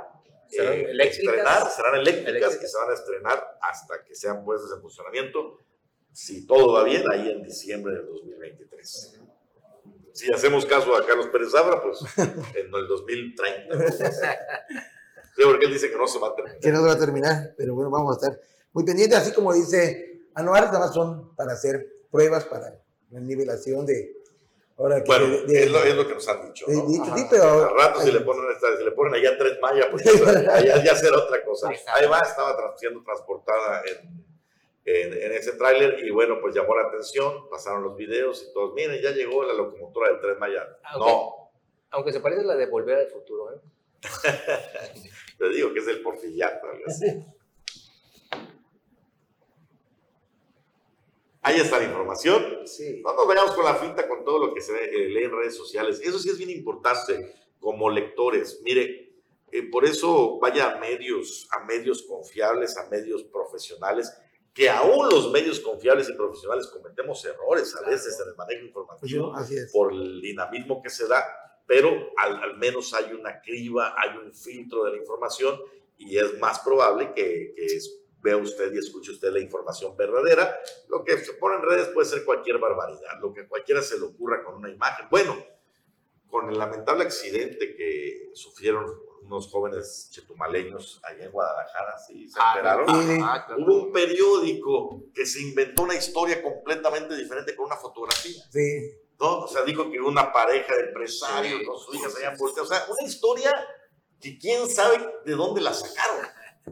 [0.52, 5.58] eh, estrenar, serán eléctricas, que se van a estrenar hasta que sean puestas en funcionamiento,
[6.12, 9.20] si todo va bien, ahí en diciembre del 2023
[10.12, 12.00] si hacemos caso a Carlos Pérez Abra, pues
[12.54, 13.90] en el 2030.
[15.36, 16.60] Sí, porque él dice que no se va a terminar.
[16.60, 18.40] Que no se va a terminar, pero bueno, vamos a estar
[18.72, 22.78] muy pendientes, así como dice Anuar, nada más son para hacer pruebas para
[23.10, 24.16] la nivelación de...
[24.78, 26.64] Ahora que bueno, de, de, es, lo, es, lo, que nos han dicho.
[26.66, 26.86] ¿no?
[26.86, 29.88] De, sí, pero, a rato si le ponen, esta, si le ponen allá tres mallas,
[29.90, 31.68] pues ya, ya será otra cosa.
[31.94, 34.29] Además, estaba siendo transportada en
[34.90, 38.74] en, en ese tráiler y bueno, pues llamó la atención, pasaron los videos y todos,
[38.74, 40.66] miren, ya llegó la locomotora del tren Maya.
[40.84, 41.50] Aunque, no.
[41.90, 43.60] Aunque se parece a la de Volver al Futuro, ¿eh?
[45.38, 47.06] Te digo que es el porfillato, algo así.
[51.42, 52.66] Ahí está la información.
[52.66, 53.00] Sí.
[53.02, 55.56] No nos vayamos con la finta con todo lo que se eh, lee en redes
[55.56, 56.00] sociales.
[56.02, 58.60] Eso sí es bien importante como lectores.
[58.62, 59.14] Mire,
[59.50, 64.12] eh, por eso vaya a medios, a medios confiables, a medios profesionales,
[64.52, 69.34] que aún los medios confiables y profesionales cometemos errores a veces en el manejo informativo
[69.34, 69.72] Así es.
[69.72, 71.24] por el dinamismo que se da,
[71.66, 75.60] pero al, al menos hay una criba, hay un filtro de la información
[75.96, 77.78] y es más probable que, que
[78.22, 80.58] vea usted y escuche usted la información verdadera.
[80.88, 84.04] Lo que se pone en redes puede ser cualquier barbaridad, lo que cualquiera se le
[84.06, 85.06] ocurra con una imagen.
[85.10, 85.36] Bueno,
[86.28, 88.86] con el lamentable accidente que sufrieron
[89.22, 92.86] unos jóvenes chetumaleños allá en Guadalajara, sí, se enteraron.
[93.22, 93.62] Ah, claro.
[93.64, 98.42] Hubo un periódico que se inventó una historia completamente diferente con una fotografía.
[98.50, 98.90] Sí.
[99.20, 99.40] ¿no?
[99.40, 101.66] O sea, dijo que una pareja de empresarios Sí.
[101.66, 102.64] con su hija se habían volteado.
[102.68, 103.52] O sea, una historia
[104.20, 106.26] que quién sabe de dónde la sacaron.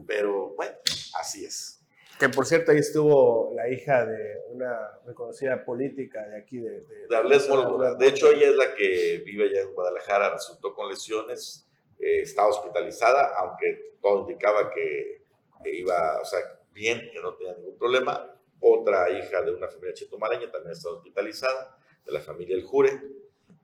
[0.07, 0.75] Pero bueno,
[1.19, 1.75] así es.
[2.19, 6.81] Que por cierto, ahí estuvo la hija de una reconocida política de aquí de...
[6.81, 7.95] De, De Mónaco.
[7.95, 11.68] De hecho, ella es la que vive allá en Guadalajara, resultó con lesiones,
[11.99, 15.23] eh, está hospitalizada, aunque todo indicaba que
[15.65, 16.39] iba, o sea,
[16.71, 18.35] bien, que no tenía ningún problema.
[18.61, 22.91] Otra hija de una familia chetumaleña también está hospitalizada, de la familia El Jure.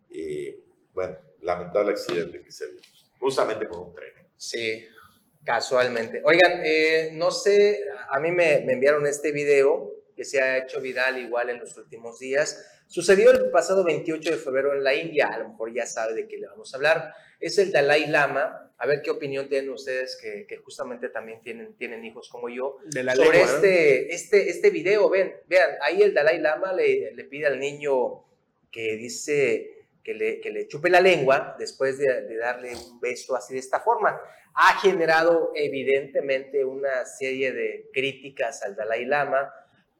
[0.10, 0.56] Y
[0.94, 2.82] bueno, lamentable accidente que se dio,
[3.20, 4.14] justamente con un tren.
[4.38, 4.86] Sí,
[5.44, 6.22] casualmente.
[6.26, 10.80] Oigan, eh, no sé, a mí me, me enviaron este video que se ha hecho
[10.80, 12.75] viral igual en los últimos días.
[12.88, 16.28] Sucedió el pasado 28 de febrero en la India, a lo mejor ya sabe de
[16.28, 17.14] qué le vamos a hablar.
[17.40, 18.62] Es el Dalai Lama.
[18.78, 22.78] A ver qué opinión tienen ustedes que, que justamente también tienen, tienen hijos como yo
[22.86, 23.56] de la sobre lengua, ¿no?
[23.58, 25.10] este, este, este video.
[25.10, 28.26] Ven, vean, ahí el Dalai Lama le, le pide al niño
[28.72, 33.36] que dice que le, que le chupe la lengua después de, de darle un beso
[33.36, 34.20] así de esta forma.
[34.54, 39.52] Ha generado evidentemente una serie de críticas al Dalai Lama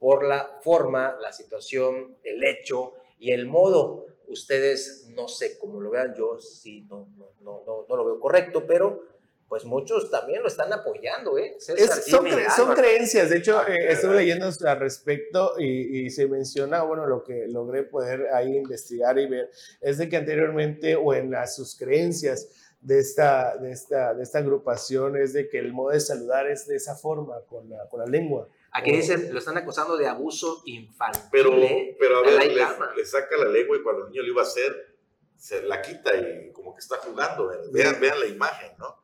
[0.06, 4.06] por la forma, la situación, el hecho y el modo.
[4.28, 8.68] Ustedes no sé cómo lo vean, yo sí no, no, no, no, lo veo correcto,
[8.68, 9.02] pero
[9.50, 11.56] pues muchos también lo están apoyando, ¿eh?
[11.58, 16.10] Es- son, cre- son creencias, de hecho, Ah, eh, estuve leyendo al respecto y, y
[16.12, 19.50] se menciona, bueno, lo que logré poder ahí investigar y ver,
[19.82, 22.48] es de que anteriormente o en las, sus creencias
[22.80, 26.68] de esta, de, esta, de esta agrupación es de que el modo de saludar es
[26.68, 28.48] de esa forma, con la, con la lengua.
[28.78, 31.22] Aquí dicen, lo están acusando de abuso infantil.
[31.32, 31.96] Pero, ¿eh?
[31.98, 32.52] pero a ver,
[32.96, 34.98] le, saca la lengua y cuando el niño lo iba a hacer,
[35.38, 37.50] se la quita y como que está jugando.
[37.72, 39.02] Vean, vean la imagen, ¿no?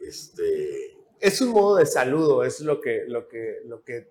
[0.00, 4.10] Este, Es un modo de saludo, es lo que, lo que, lo que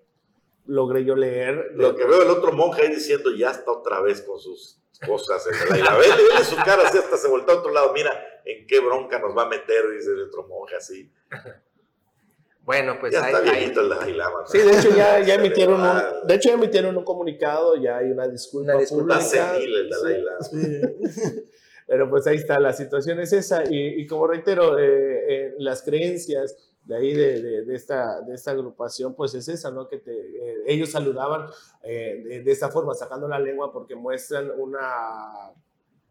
[0.64, 1.72] logré yo leer.
[1.74, 5.46] lo que veo el otro monje ahí diciendo, ya está otra vez con sus cosas
[5.48, 5.98] en el aire.
[5.98, 7.92] Ver, vele su cara, así hasta se voltea a otro lado.
[7.92, 11.12] Mira, en qué bronca nos va a meter, dice el otro monje así.
[12.64, 14.44] Bueno, pues ya ahí, está ahí- viejito el Dalai Lama.
[14.46, 18.10] Sí, de hecho ya, ya emitieron un, de hecho ya emitieron un comunicado, ya hay
[18.10, 19.52] una disculpa, Una disculpa pública.
[19.54, 20.58] senil el Dalai Sí.
[20.58, 20.92] Lama.
[21.86, 23.64] Pero pues ahí está, la situación es esa.
[23.68, 28.34] Y, y como reitero, eh, eh, las creencias de ahí de, de- de esta, de
[28.34, 29.88] esta agrupación, pues es esa, ¿no?
[29.88, 31.46] Que te, eh, ellos saludaban
[31.82, 35.50] eh, de, de esta forma, sacando la lengua porque muestran una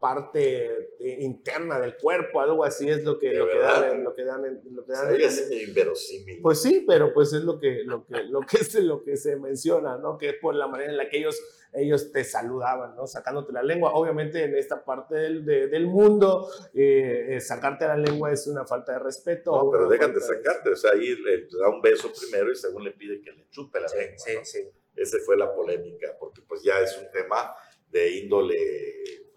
[0.01, 4.23] parte interna del cuerpo, algo así es lo que, ¿De lo que dan, lo que
[4.23, 6.41] dan, lo que dan es inverosímil.
[6.41, 9.35] pues sí, pero pues es lo que, lo que, lo que, es lo que se
[9.35, 10.17] menciona, ¿no?
[10.17, 11.39] Que es por la manera en la que ellos,
[11.71, 13.05] ellos te saludaban, ¿no?
[13.05, 13.91] Sacándote la lengua.
[13.93, 18.65] Obviamente en esta parte del, de- del mundo, eh, eh, sacarte la lengua es una
[18.65, 19.51] falta de respeto.
[19.51, 22.83] No, pero dejan de sacarte, o sea, ahí le da un beso primero y según
[22.85, 24.17] le pide que le chupe la Sí, lengua.
[24.17, 24.45] sí, ¿no?
[24.45, 24.59] sí.
[24.95, 27.53] Esa fue la polémica, porque pues ya es un tema
[27.89, 28.57] de índole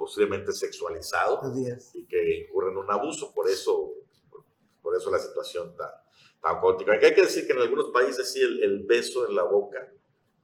[0.04, 1.40] posiblemente sexualizado
[1.94, 3.94] y que incurre en un abuso, por eso,
[4.82, 5.88] por eso la situación tan,
[6.42, 6.92] tan caótica.
[6.92, 9.90] Hay que decir que en algunos países sí el, el beso en la boca,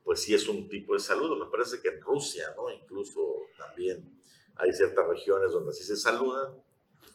[0.02, 1.36] pues sí es un tipo de saludo.
[1.36, 2.70] Me parece que en Rusia, ¿no?
[2.70, 3.20] Incluso
[3.58, 4.18] también
[4.56, 6.54] hay ciertas regiones donde sí se saludan.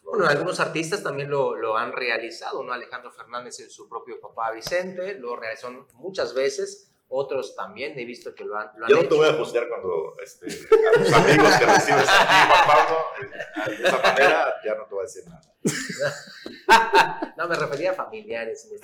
[0.04, 0.10] ¿no?
[0.12, 2.72] Bueno, algunos artistas también lo, lo han realizado, ¿no?
[2.72, 8.34] Alejandro Fernández y su propio papá Vicente lo realizó muchas veces, otros también he visto
[8.34, 9.10] que lo han, lo han Yo no hecho.
[9.10, 13.70] te voy a juzgar cuando este, a tus amigos que recibes aquí, Juan Pablo, eh,
[13.76, 15.40] de esa manera, ya no te voy a decir nada.
[17.36, 18.68] no, me refería a familiares.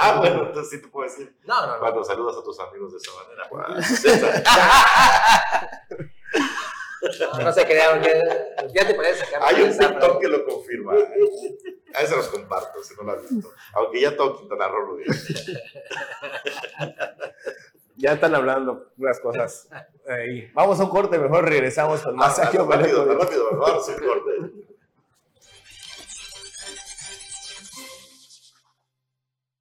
[0.00, 1.36] Ah, bueno, entonces sí te puedo decir.
[1.44, 1.80] No, no, no.
[1.80, 3.44] Cuando saludas a tus amigos de esa manera.
[3.48, 3.82] Juan.
[7.20, 8.10] No, no se crearon, ya,
[8.74, 9.40] ya te puedes sacar.
[9.44, 10.96] Hay un TikTok que lo confirma.
[10.96, 11.77] ¿eh?
[11.94, 13.50] A ese los comparto, si no lo has visto.
[13.74, 15.04] Aunque ya todo Quintana Roo lo.
[18.00, 19.68] Ya están hablando unas cosas.
[20.06, 20.48] ahí.
[20.54, 24.30] Vamos a un corte, mejor regresamos con más Ah, rápido, rápido, rápido, sin corte.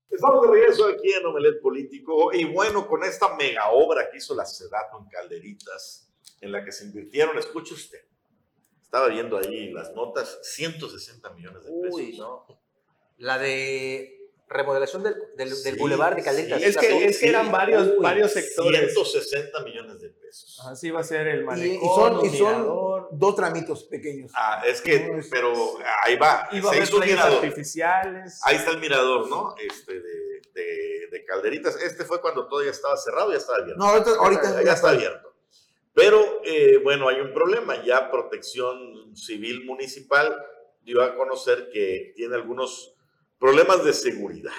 [0.09, 4.33] Estamos de regreso aquí en Omelet Político y bueno, con esta mega obra que hizo
[4.35, 6.09] la Sedato en Calderitas,
[6.41, 8.03] en la que se invirtieron, escuche usted,
[8.87, 11.93] estaba viendo ahí las notas, 160 millones de pesos.
[11.93, 12.45] Uy, no.
[13.17, 14.13] La de
[14.47, 16.59] remodelación del, del, Sí, del Boulevard de Caletas.
[16.61, 16.67] sí.
[16.69, 18.93] Es que, es que eran varios, Uy, varios sectores.
[18.93, 20.61] 160 millones de pesos.
[20.71, 23.09] Así va a ser el malecón, y son, y son mirador.
[23.11, 24.31] dos tramitos pequeños.
[24.33, 25.51] Ah, es que, pero
[26.03, 28.39] ahí va, Iba a se haber hizo un artificiales.
[28.45, 29.53] Ahí está el mirador, ¿no?
[29.57, 31.75] Este de, de, de Calderitas.
[31.81, 33.83] Este fue cuando todavía estaba cerrado, ya estaba abierto.
[33.83, 34.89] No, ahorita, ahorita ya, está.
[34.91, 35.26] abierto.
[35.97, 37.83] Pero eh, bueno, hay un problema.
[37.83, 40.45] Ya Protección Civil Municipal
[40.83, 42.93] dio a conocer que tiene algunos
[43.39, 44.53] problemas de seguridad.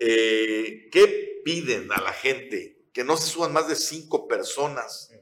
[0.00, 2.88] Eh, ¿Qué piden a la gente?
[2.92, 5.14] Que no se suban más de cinco personas.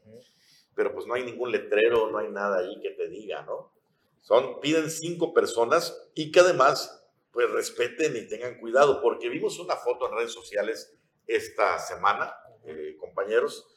[0.75, 3.75] Pero pues no hay ningún letrero, no hay nada ahí que te diga, ¿no?
[4.23, 9.77] Son, piden cinco personas y que además pues respeten y tengan cuidado, porque vimos una
[9.77, 10.97] foto en redes sociales
[11.27, 13.77] esta semana, eh, compañeros,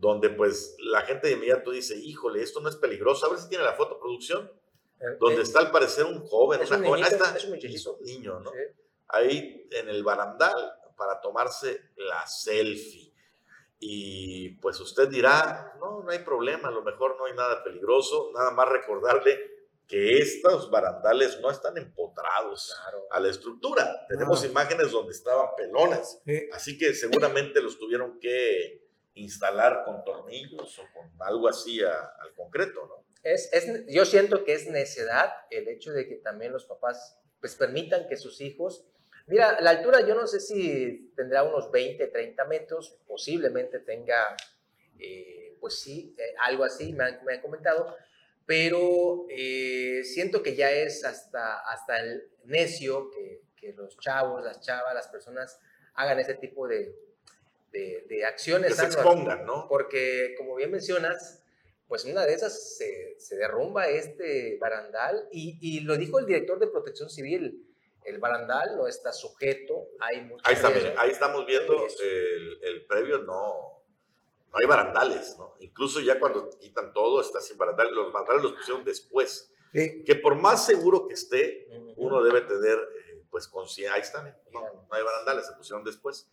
[0.00, 3.48] donde pues la gente de inmediato dice, híjole, esto no es peligroso, a ver si
[3.50, 4.50] tiene la foto producción,
[5.18, 7.50] donde está al parecer un joven, Es una un joven, ahí niñito, está, es un
[7.50, 7.98] muchachito.
[8.02, 8.50] niño, ¿no?
[8.50, 8.56] Sí.
[9.08, 13.12] Ahí en el barandal para tomarse la selfie.
[13.78, 18.30] Y pues usted dirá, no, no hay problema, a lo mejor no hay nada peligroso,
[18.34, 19.38] nada más recordarle
[19.86, 22.74] que estos barandales no están empotrados
[23.10, 24.06] a la estructura.
[24.08, 24.46] Tenemos Ah.
[24.46, 26.42] imágenes donde estaban pelones, Sí.
[26.52, 32.86] así que seguramente los tuvieron que instalar con tornillos o con algo así al concreto,
[32.86, 33.04] ¿no?
[33.22, 37.54] Es, es, yo siento que es necedad el hecho de que también los papás pues
[37.54, 38.86] permitan que sus hijos...
[39.26, 44.36] Mira, la altura yo no sé si tendrá unos 20, 30 metros, posiblemente tenga,
[44.98, 47.94] eh, pues sí, eh, algo así, me han, me han comentado,
[48.44, 54.60] pero eh, siento que ya es hasta, hasta el necio que, que los chavos, las
[54.60, 55.60] chavas, las personas
[55.94, 56.92] hagan ese tipo de,
[57.72, 58.70] de, de acciones.
[58.70, 59.66] Que se expongan, ¿no?
[59.68, 61.42] Porque, como bien mencionas,
[61.88, 66.58] pues una de esas se, se derrumba este barandal y, y lo dijo el director
[66.58, 67.66] de Protección Civil,
[68.04, 70.68] el barandal no está sujeto, hay mucho Ahí, está,
[70.98, 73.82] ahí estamos viendo el, el previo, no,
[74.52, 75.54] no hay barandales, ¿no?
[75.60, 77.92] Incluso ya cuando quitan todo, está sin barandales.
[77.92, 79.52] Los barandales los pusieron después.
[79.72, 80.02] Sí.
[80.04, 83.94] Que por más seguro que esté, uno debe tener, eh, pues, conciencia.
[83.94, 86.28] Ahí están, no, no hay barandales, se pusieron después.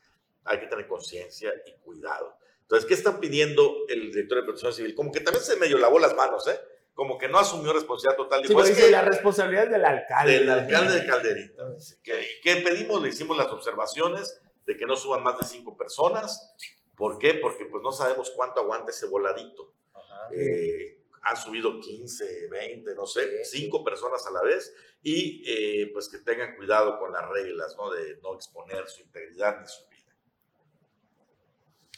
[0.48, 2.38] Hay que tener conciencia y cuidado.
[2.62, 4.94] Entonces, ¿qué están pidiendo el director de Protección Civil?
[4.96, 6.60] Como que también se medio lavó las manos, ¿eh?
[6.94, 8.42] Como que no asumió responsabilidad total.
[8.42, 10.34] Sí, Dijo, pero es dice, que la responsabilidad es del alcalde.
[10.40, 11.64] del alcalde de Calderita.
[12.04, 13.02] ¿Qué, qué pedimos?
[13.02, 16.54] Le hicimos las observaciones de que no suban más de cinco personas.
[16.96, 17.36] ¿Por qué?
[17.36, 19.74] Porque pues no sabemos cuánto aguanta ese voladito.
[19.94, 20.30] Ajá.
[20.34, 24.74] Eh, han subido 15, 20, no sé, Sí, cinco personas a la vez
[25.04, 27.92] y eh, pues que tengan cuidado con las reglas, ¿no?
[27.92, 29.87] De no exponer su integridad ni su.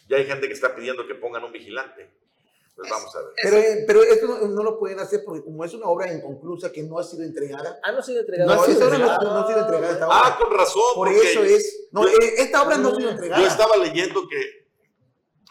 [0.09, 2.09] Ya hay gente que está pidiendo que pongan un vigilante.
[2.75, 3.29] Pues vamos a ver.
[3.43, 3.57] Pero,
[3.87, 6.97] pero esto no, no lo pueden hacer porque como es una obra inconclusa que no
[6.97, 8.51] ha sido entregada, Ah, no sido no, entregado.
[8.53, 9.33] ha sido, sido no, no, entregada.
[9.33, 10.17] no ha sido entregada esta obra.
[10.23, 10.81] Ah, con razón.
[10.95, 11.87] Por porque eso es.
[11.91, 13.41] No, yo- eh, esta obra no ha sido entregada.
[13.41, 14.59] Yo estaba leyendo que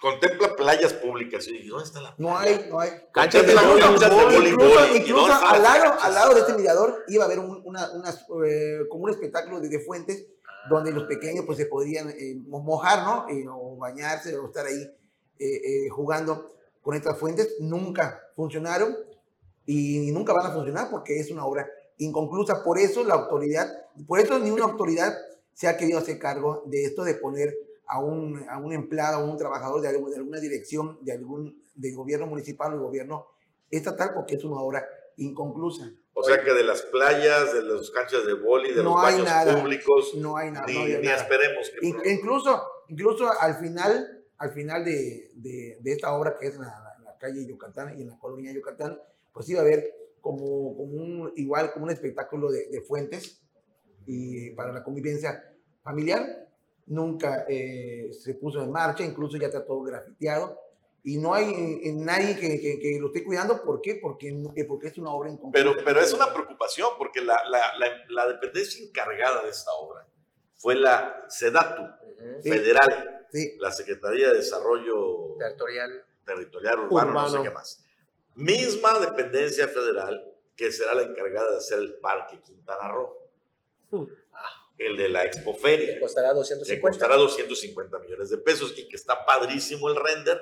[0.01, 1.47] contempla playas públicas.
[1.49, 2.41] Y dije, ¿dónde está la No playa?
[2.57, 2.91] hay, no hay.
[3.13, 4.47] Canchas de voleibol.
[4.47, 7.91] Incluso, ¿Y incluso al, lado, al lado de este mirador iba a haber un, una,
[7.93, 10.27] unas, eh, como un espectáculo de, de fuentes
[10.69, 13.29] donde los pequeños pues se podían eh, mo- mojar, ¿no?
[13.29, 14.83] Eh, o bañarse o estar ahí
[15.39, 15.47] eh,
[15.87, 17.57] eh, jugando con estas fuentes.
[17.61, 18.97] Nunca funcionaron
[19.67, 22.63] y nunca van a funcionar porque es una obra inconclusa.
[22.65, 23.67] Por eso la autoridad,
[24.07, 25.15] por eso ni una autoridad
[25.55, 27.55] se ha querido hacer cargo de esto de poner
[27.87, 32.27] a un, a un empleado, a un trabajador de, alguna dirección, de algún del gobierno
[32.27, 33.27] municipal o gobierno
[33.71, 34.85] estatal, porque es una obra
[35.19, 35.93] inconclusa.
[36.15, 39.13] O sea que de las playas, de las canchas de boli, de No los hay
[39.15, 39.61] baños nada.
[39.61, 40.67] públicos, No hay nada.
[40.67, 41.17] ni, no había ni nada.
[41.23, 46.47] esperemos que In- incluso, incluso al final, al final de, de- de esta obra, que
[46.49, 49.01] es en la- la calle Yucatán y en la colonia Yucatán,
[49.33, 53.41] pues iba a haber como, como un, igual como un espectáculo de, de fuentes
[54.07, 55.45] y para la convivencia
[55.83, 56.49] familiar.
[56.87, 60.59] Nunca eh, se puso en marcha, incluso ya está todo grafiteado.
[61.05, 61.45] Y no hay
[61.85, 63.63] eh, nadie que, que- que lo esté cuidando.
[63.63, 63.95] ¿Por qué?
[64.03, 65.71] Porque, que porque es una obra incompleta.
[65.73, 70.07] Pero, pero es una preocupación porque la, la, la, la dependencia encargada de esta obra
[70.57, 71.83] fue la SEDATU.
[72.43, 72.51] Sí.
[72.51, 76.05] federal, Sí, la Secretaría de Desarrollo Territorial.
[76.27, 77.43] Territorial Urbano, no sé Urbano.
[77.45, 77.85] qué más.
[78.35, 83.17] Misma dependencia federal que será la encargada de hacer el Parque Quintana Roo.
[83.91, 84.05] Hmm.
[84.79, 85.95] El de la Expoferia.
[85.95, 86.89] Que costará que 250.
[86.91, 90.41] costará 250 millones de pesos y que está padrísimo el render.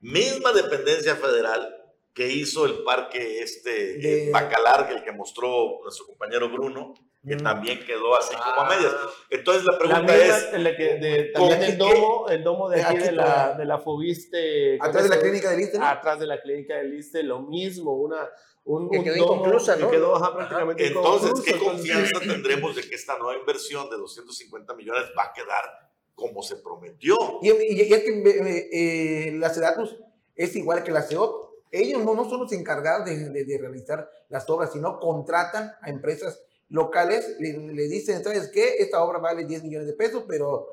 [0.00, 1.74] Misma dependencia federal
[2.14, 6.94] que hizo el parque este De- eh, Bacalar, el que mostró nuestro compañero Bruno,
[7.26, 7.42] que Mm.
[7.42, 8.92] también quedó así como a medias.
[8.96, 9.08] Ah.
[9.30, 12.44] Entonces la La pregunta misma, es, de la que- de- ¿con también el domo, el
[12.44, 14.78] domo de aquí, Aquí de la, de la Fobiste.
[14.80, 15.86] Atrás de la ¿cómo se- clínica del Iste, ¿no?
[15.86, 18.28] Atrás de la clínica del Iste, lo mismo, una,
[18.64, 19.86] un, Que un quedó domo inconclusa, ¿no?
[19.90, 24.74] Que quedó ajá, prácticamente entonces, ¿qué confianza tendremos de que esta nueva inversión de 250
[24.74, 25.87] millones va a quedar
[26.18, 27.16] como se prometió?
[27.40, 29.96] Y, y- y es que eh, eh, la Sedatus
[30.34, 31.48] es igual que la CEOP.
[31.70, 35.88] Ellos no, no son los encargados de, de- de realizar las obras, sino contratan a
[35.90, 38.74] empresas locales, le, le dicen, ¿sabes qué?
[38.78, 40.68] Esta obra vale 10 millones de pesos, pero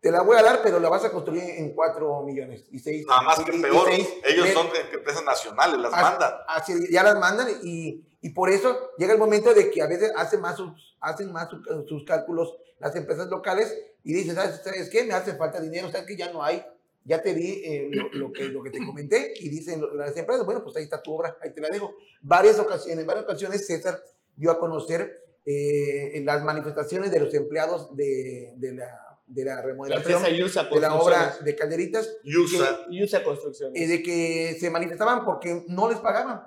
[0.00, 2.64] te la voy a dar, pero la vas a construir en 4 millones.
[2.70, 6.02] Y seis, Nada más que y- y peor, seis ellos son empresas nacionales, las Así-
[6.02, 6.32] mandan.
[6.48, 10.10] así, ya las mandan y, y por eso llega el momento de que a veces
[10.16, 13.74] hacen más sus, hacen más su- sus cálculos las empresas locales
[14.04, 15.04] y dicen, ¿sabes, ¿sabes qué?
[15.04, 16.62] Me hace falta dinero, ¿sabes que Ya no hay,
[17.04, 20.44] ya te di eh, lo, lo que, lo que te comenté y dicen las empresas,
[20.44, 21.94] bueno, pues ahí está tu obra, ahí te la dejo.
[22.22, 24.02] Varias ocasiones, en varias ocasiones César
[24.36, 29.56] dio a conocer eh, en las manifestaciones de los empleados de, de la, de la
[29.56, 33.80] La remodelación empresa Yusa de la obra de Calderitas Yusa, Yusa Construcciones.
[33.80, 36.42] eh, de que se manifestaban porque no les pagaban.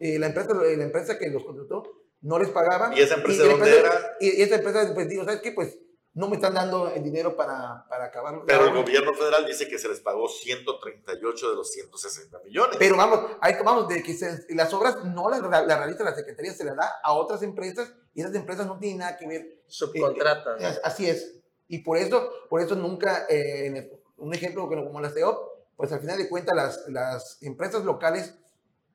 [0.00, 1.82] Eh, la, empresa, la empresa que los contrató
[2.20, 2.92] no les pagaba.
[2.96, 3.90] ¿Y esa empresa la dónde era?
[4.20, 5.52] Y, y esa empresa, pues digo, ¿sabes qué?
[5.52, 5.78] Pues
[6.18, 8.42] no me están dando el dinero para, para acabar.
[8.46, 12.76] pero el la gobierno federal dice que se les pagó 138 de los 160 millones.
[12.78, 16.52] Pero vamos, ahí vamos de que se- las obras no las la, realiza la Secretaría,
[16.52, 19.62] se las da a otras empresas y esas empresas no tienen nada que ver.
[19.68, 20.60] Subcontratan.
[20.60, 21.40] Eh, eh, así es.
[21.68, 25.38] Y por eso, por eso nunca, eh, en el- un ejemplo como como la CEOP,
[25.76, 28.34] pues al final de cuentas las, las empresas locales,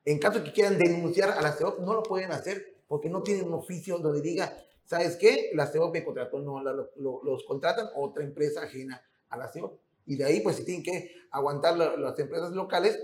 [0.03, 3.47] en caso que quieran denunciar a la CEOP, no lo pueden hacer porque no tienen
[3.47, 4.53] un oficio donde diga,
[4.85, 5.51] ¿sabes qué?
[5.53, 9.47] La CEOP me contrató, no, la- lo- lo- los contratan otra empresa ajena a la
[9.47, 9.79] CEOP.
[10.05, 12.99] Y de ahí pues si tienen que aguantar la- las empresas locales,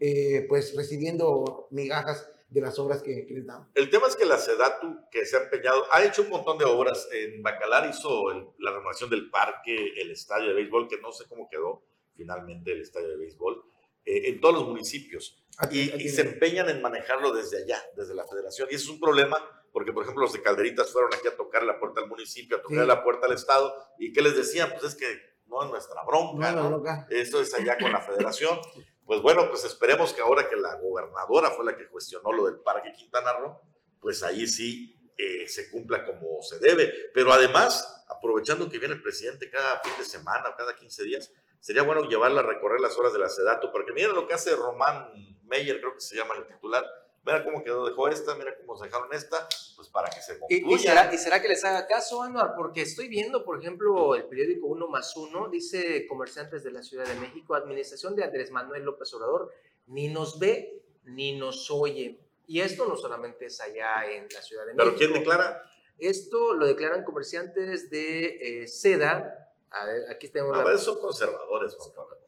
[0.00, 3.66] eh, pues recibiendo migajas de las obras que, que les dan.
[3.74, 6.64] El tema es que la Sedatu, que se ha empeñado, ha hecho un montón de
[6.64, 7.08] obras.
[7.12, 11.24] En Bacalar hizo el- la renovación del parque, el estadio de béisbol, que no sé
[11.28, 11.82] cómo quedó
[12.14, 13.64] finalmente el estadio de béisbol,
[14.04, 15.42] eh, en todos los municipios.
[15.58, 18.68] Aquí- Y, aquí y se empeñan en manejarlo desde allá, desde la federación.
[18.70, 19.38] Y eso es un problema,
[19.74, 22.62] porque por ejemplo los de Calderitas fueron aquí a tocar la puerta al municipio, a
[22.62, 22.86] tocar Sí.
[22.86, 23.74] la puerta al Estado.
[23.98, 24.70] ¿Y qué les decían?
[24.70, 25.06] Pues es que
[25.46, 26.82] no es nuestra bronca, No, no.
[27.10, 28.56] Eso es allá con la federación.
[29.04, 32.60] Pues bueno, pues esperemos que ahora que la gobernadora fue la que cuestionó lo del
[32.60, 33.60] Parque Quintana Roo,
[34.00, 36.92] pues ahí sí eh, se cumpla como se debe.
[37.12, 41.32] Pero además, aprovechando que viene el presidente cada fin de semana o cada 15 días,
[41.58, 44.54] sería bueno llevarla a recorrer las horas de la Sedato, porque mira lo que hace
[44.54, 45.10] Román
[45.44, 46.84] Meyer, creo que se llama el titular.
[47.24, 50.56] Mira cómo quedó, dejó esta, mira cómo se dejaron esta, pues para que se ¿Y,
[50.56, 50.90] y concluya.
[50.90, 52.54] será, ¿Y será que les haga caso, Anuar?
[52.54, 57.06] Porque estoy viendo, por ejemplo, el periódico Uno más Uno, dice comerciantes de la Ciudad
[57.06, 59.50] de México, administración de Andrés Manuel López Obrador,
[59.86, 62.20] ni nos ve ni nos oye.
[62.46, 64.98] Y esto no solamente es allá en la Ciudad de Pero México.
[64.98, 65.62] ¿quién declara?
[65.98, 69.50] Esto lo declaran comerciantes de eh, seda.
[69.70, 72.18] A ver, aquí tenemos A la- ver, son conservadores, Juan Pablo.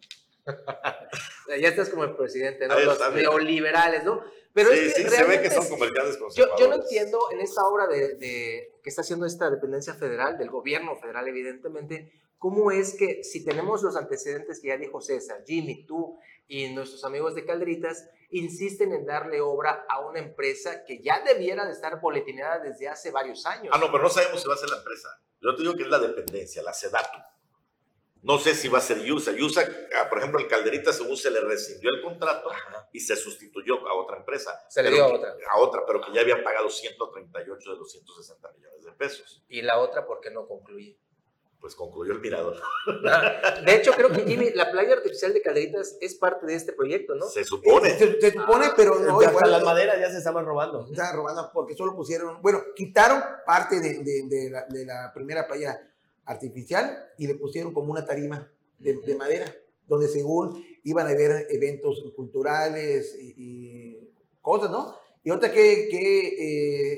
[1.61, 2.79] Ya estás como el presidente, ¿no?
[2.79, 4.23] Los neoliberales, ¿no?
[4.53, 7.41] Pero sí, es que sí, se ve que son comerciantes Yo, yo no entiendo en
[7.41, 12.71] esta obra de, de- que está haciendo esta dependencia federal, del gobierno federal, evidentemente, cómo
[12.71, 16.19] es que si tenemos los antecedentes que ya dijo César, Jimmy, tú
[16.49, 21.67] y nuestros amigos de Calderitas, insisten en darle obra a una empresa que ya debiera
[21.67, 23.73] de estar boletineada desde hace varios años.
[23.75, 25.09] Ah, no, pero no sabemos si va a ser la empresa.
[25.41, 27.19] Yo te digo que es la dependencia, la Sedatu.
[28.27, 29.33] No sé si va a ser Yusa.
[29.33, 29.63] Yusa,
[29.99, 32.51] ah, por ejemplo, el Calderita, según se le rescindió el contrato
[32.93, 34.51] y se sustituyó a otra empresa.
[34.69, 35.35] Se le dio a otra.
[35.55, 39.45] A otra, pero que ya había pagado 138 de los 160 millones de pesos.
[39.49, 40.99] Y la otra, ¿por qué no concluye?
[41.61, 42.61] Pues concluyó el mirador.
[43.09, 46.73] Ah, De hecho, creo que Jimmy, la playa artificial de Calderitas es parte de este
[46.73, 47.27] proyecto, ¿no?
[47.27, 47.97] Se supone.
[47.97, 49.53] Se, se supone, pero no Ya hasta igual.
[49.53, 50.87] las maderas ya se estaban robando.
[50.91, 55.47] Estaban robando porque solo pusieron, bueno, quitaron parte de, de- de la, de la primera
[55.47, 55.81] playa
[56.27, 59.47] artificial y le pusieron como una tarima de, de madera,
[59.89, 64.11] donde según iban a haber eventos culturales y, y
[64.43, 64.95] cosas, ¿no?
[65.25, 66.29] Y ahorita que, que,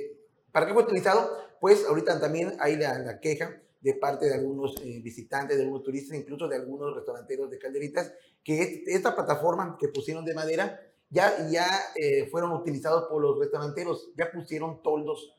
[0.00, 0.16] eh,
[0.52, 1.30] ¿para qué fue utilizado?
[1.60, 5.84] Pues ahorita también hay la, la queja de parte de algunos eh, visitantes, de algunos
[5.84, 8.12] turistas, incluso de algunos restauranteros de calderitas,
[8.44, 11.66] que es- esta plataforma que pusieron de madera ya, ya
[11.96, 15.34] eh, fueron utilizados por los restauranteros, ya pusieron toldos,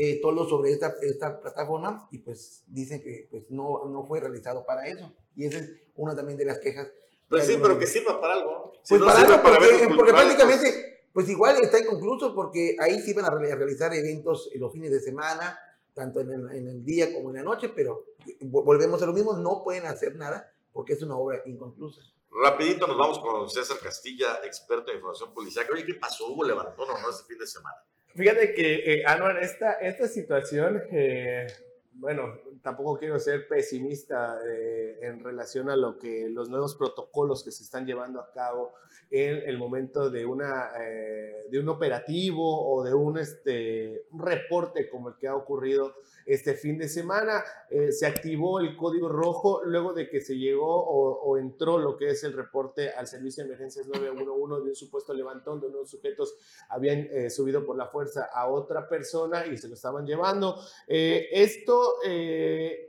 [0.00, 4.64] eh, toldos sobre esta, esta plataforma y pues dicen que pues, no, no fue realizado
[4.64, 5.12] para eso.
[5.34, 6.88] Y esa es una también de las quejas.
[7.28, 8.72] Pues sí, pero que sirva para algo.
[8.82, 12.34] Si pues no para algo, porque, eventos porque culturales, pues, prácticamente, pues igual está inconcluso
[12.34, 15.58] porque ahí sí iban a re- realizar eventos en los fines de semana,
[15.94, 18.04] tanto en el, en el día como en la noche, pero
[18.40, 22.00] vo- volvemos a lo mismo, no pueden hacer nada porque es una obra inconclusa.
[22.30, 25.66] Rapidito nos vamos con César Castilla, experto en información policial.
[25.72, 26.28] Oye, ¿qué pasó?
[26.28, 27.76] ¿Hubo levantón o no este fin de semana?
[28.14, 29.04] Fíjate que, eh,
[29.40, 31.46] esta, esta situación, eh,
[31.98, 32.32] bueno,
[32.62, 37.64] tampoco quiero ser pesimista eh, en relación a lo que los nuevos protocolos que se
[37.64, 38.72] están llevando a cabo
[39.10, 45.08] en el momento de, una, eh, de un operativo o de un, este, reporte como
[45.08, 45.94] el que ha ocurrido
[46.26, 47.42] este fin de semana.
[47.70, 51.96] Eh, se activó el código rojo luego de que se llegó o, o, entró lo
[51.96, 55.90] que es el reporte al servicio de emergencias 911 de un supuesto levantón donde unos
[55.90, 56.36] sujetos
[56.68, 60.60] habían eh, subido por la fuerza a otra persona y se lo estaban llevando.
[62.04, 62.84] Eh.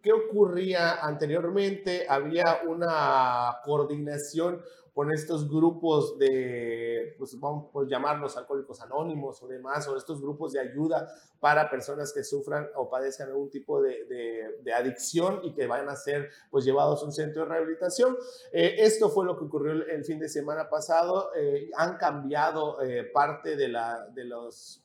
[0.00, 2.06] ¿Qué ocurría anteriormente?
[2.08, 4.62] Había una coordinación
[4.94, 10.52] con estos grupos de, pues vamos a llamarlos alcohólicos anónimos o demás, o estos grupos
[10.52, 15.52] de ayuda para personas que sufran o padezcan algún tipo de, de, de adicción y
[15.52, 18.16] que vayan a ser pues llevados a un centro de rehabilitación.
[18.52, 21.30] Eh, esto fue lo que ocurrió el fin de semana pasado.
[21.36, 24.84] Eh, han cambiado eh, parte de, la, de los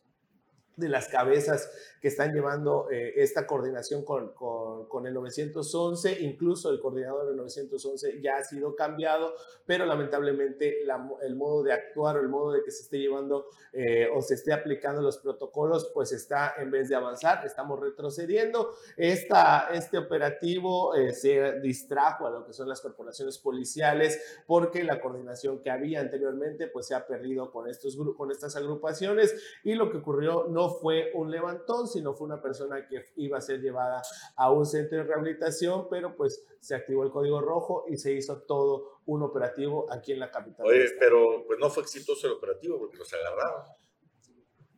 [0.76, 1.72] de las cabezas
[2.02, 7.38] que están llevando eh, esta coordinación con, con, con, el 911, incluso el coordinador del
[7.38, 12.52] 911 ya ha sido cambiado, pero lamentablemente la, el modo de actuar o el modo
[12.52, 16.72] de que se esté llevando eh, o se esté aplicando los protocolos, pues está en
[16.72, 18.74] vez de avanzar, estamos retrocediendo.
[18.98, 25.00] Esta, este operativo eh, se distrajo a lo que son las corporaciones policiales porque la
[25.00, 29.90] coordinación que había anteriormente pues se ha perdido con, estos, con estas agrupaciones y lo
[29.90, 34.02] que ocurrió no fue un levantón, sino fue una persona que iba a ser llevada
[34.36, 38.42] a un centro de rehabilitación, pero pues se activó el código rojo y se hizo
[38.44, 40.66] todo un operativo aquí en la capital.
[40.66, 43.64] Oye, pero pues no fue exitoso el operativo porque los agarraron.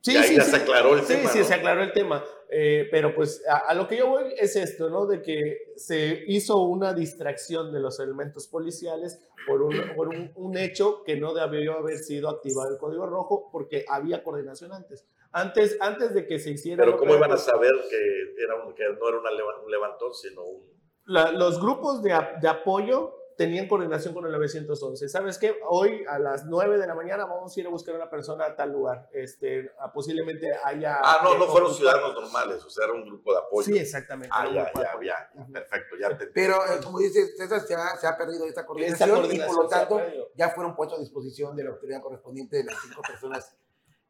[0.02, 0.52] Sí, y ahí sí, ya sí.
[0.52, 1.30] se aclaró el sí, tema.
[1.32, 1.46] Sí, ¿no?
[1.46, 2.24] se aclaró el tema.
[2.50, 5.08] Eh, pero pues a, a, lo que yo voy es esto, ¿no?
[5.08, 10.58] De que se hizo una distracción de los elementos policiales por un, por un, un
[10.58, 15.08] hecho que no debió haber sido activado el código rojo porque había coordinación antes.
[15.36, 16.86] Antes, antes de que se hiciera...
[16.86, 19.32] Pero ¿cómo iban a saber que, era un, que no era una,
[19.66, 20.64] un levantón, sino un...
[21.04, 25.10] La, los grupos de, de apoyo tenían coordinación con el 911.
[25.10, 25.58] ¿Sabes qué?
[25.68, 28.46] Hoy a las 9 de la mañana vamos a ir a buscar a una persona
[28.46, 29.10] a tal lugar.
[29.12, 31.02] Este, a, posiblemente haya...
[31.04, 33.66] Ah, no, no fueron ciudadanos normales, o sea, era un grupo de apoyo.
[33.66, 34.34] Sí, exactamente.
[34.34, 37.98] Ah, ya, ya, ya, ya, perfecto, ya te Pero, eh, como dices, César, se ha,
[37.98, 40.02] se ha perdido esta coordinación, esta coordinación, y por lo tanto
[40.34, 43.54] ya fueron puestos a disposición de la autoridad correspondiente de las cinco personas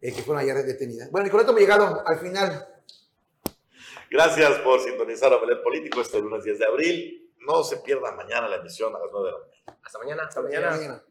[0.06, 1.10] eh, que fueron ayer detenidas.
[1.10, 2.68] Bueno, esto hemos llegado al final.
[4.12, 7.32] Gracias por sintonizar a Belet Político este lunes 10 de abril.
[7.40, 9.80] No se pierdan mañana la emisión a las 9 de la mañana.
[9.84, 10.24] Hasta mañana.
[10.24, 10.70] Hasta mañana.
[10.70, 11.04] Hasta mañana.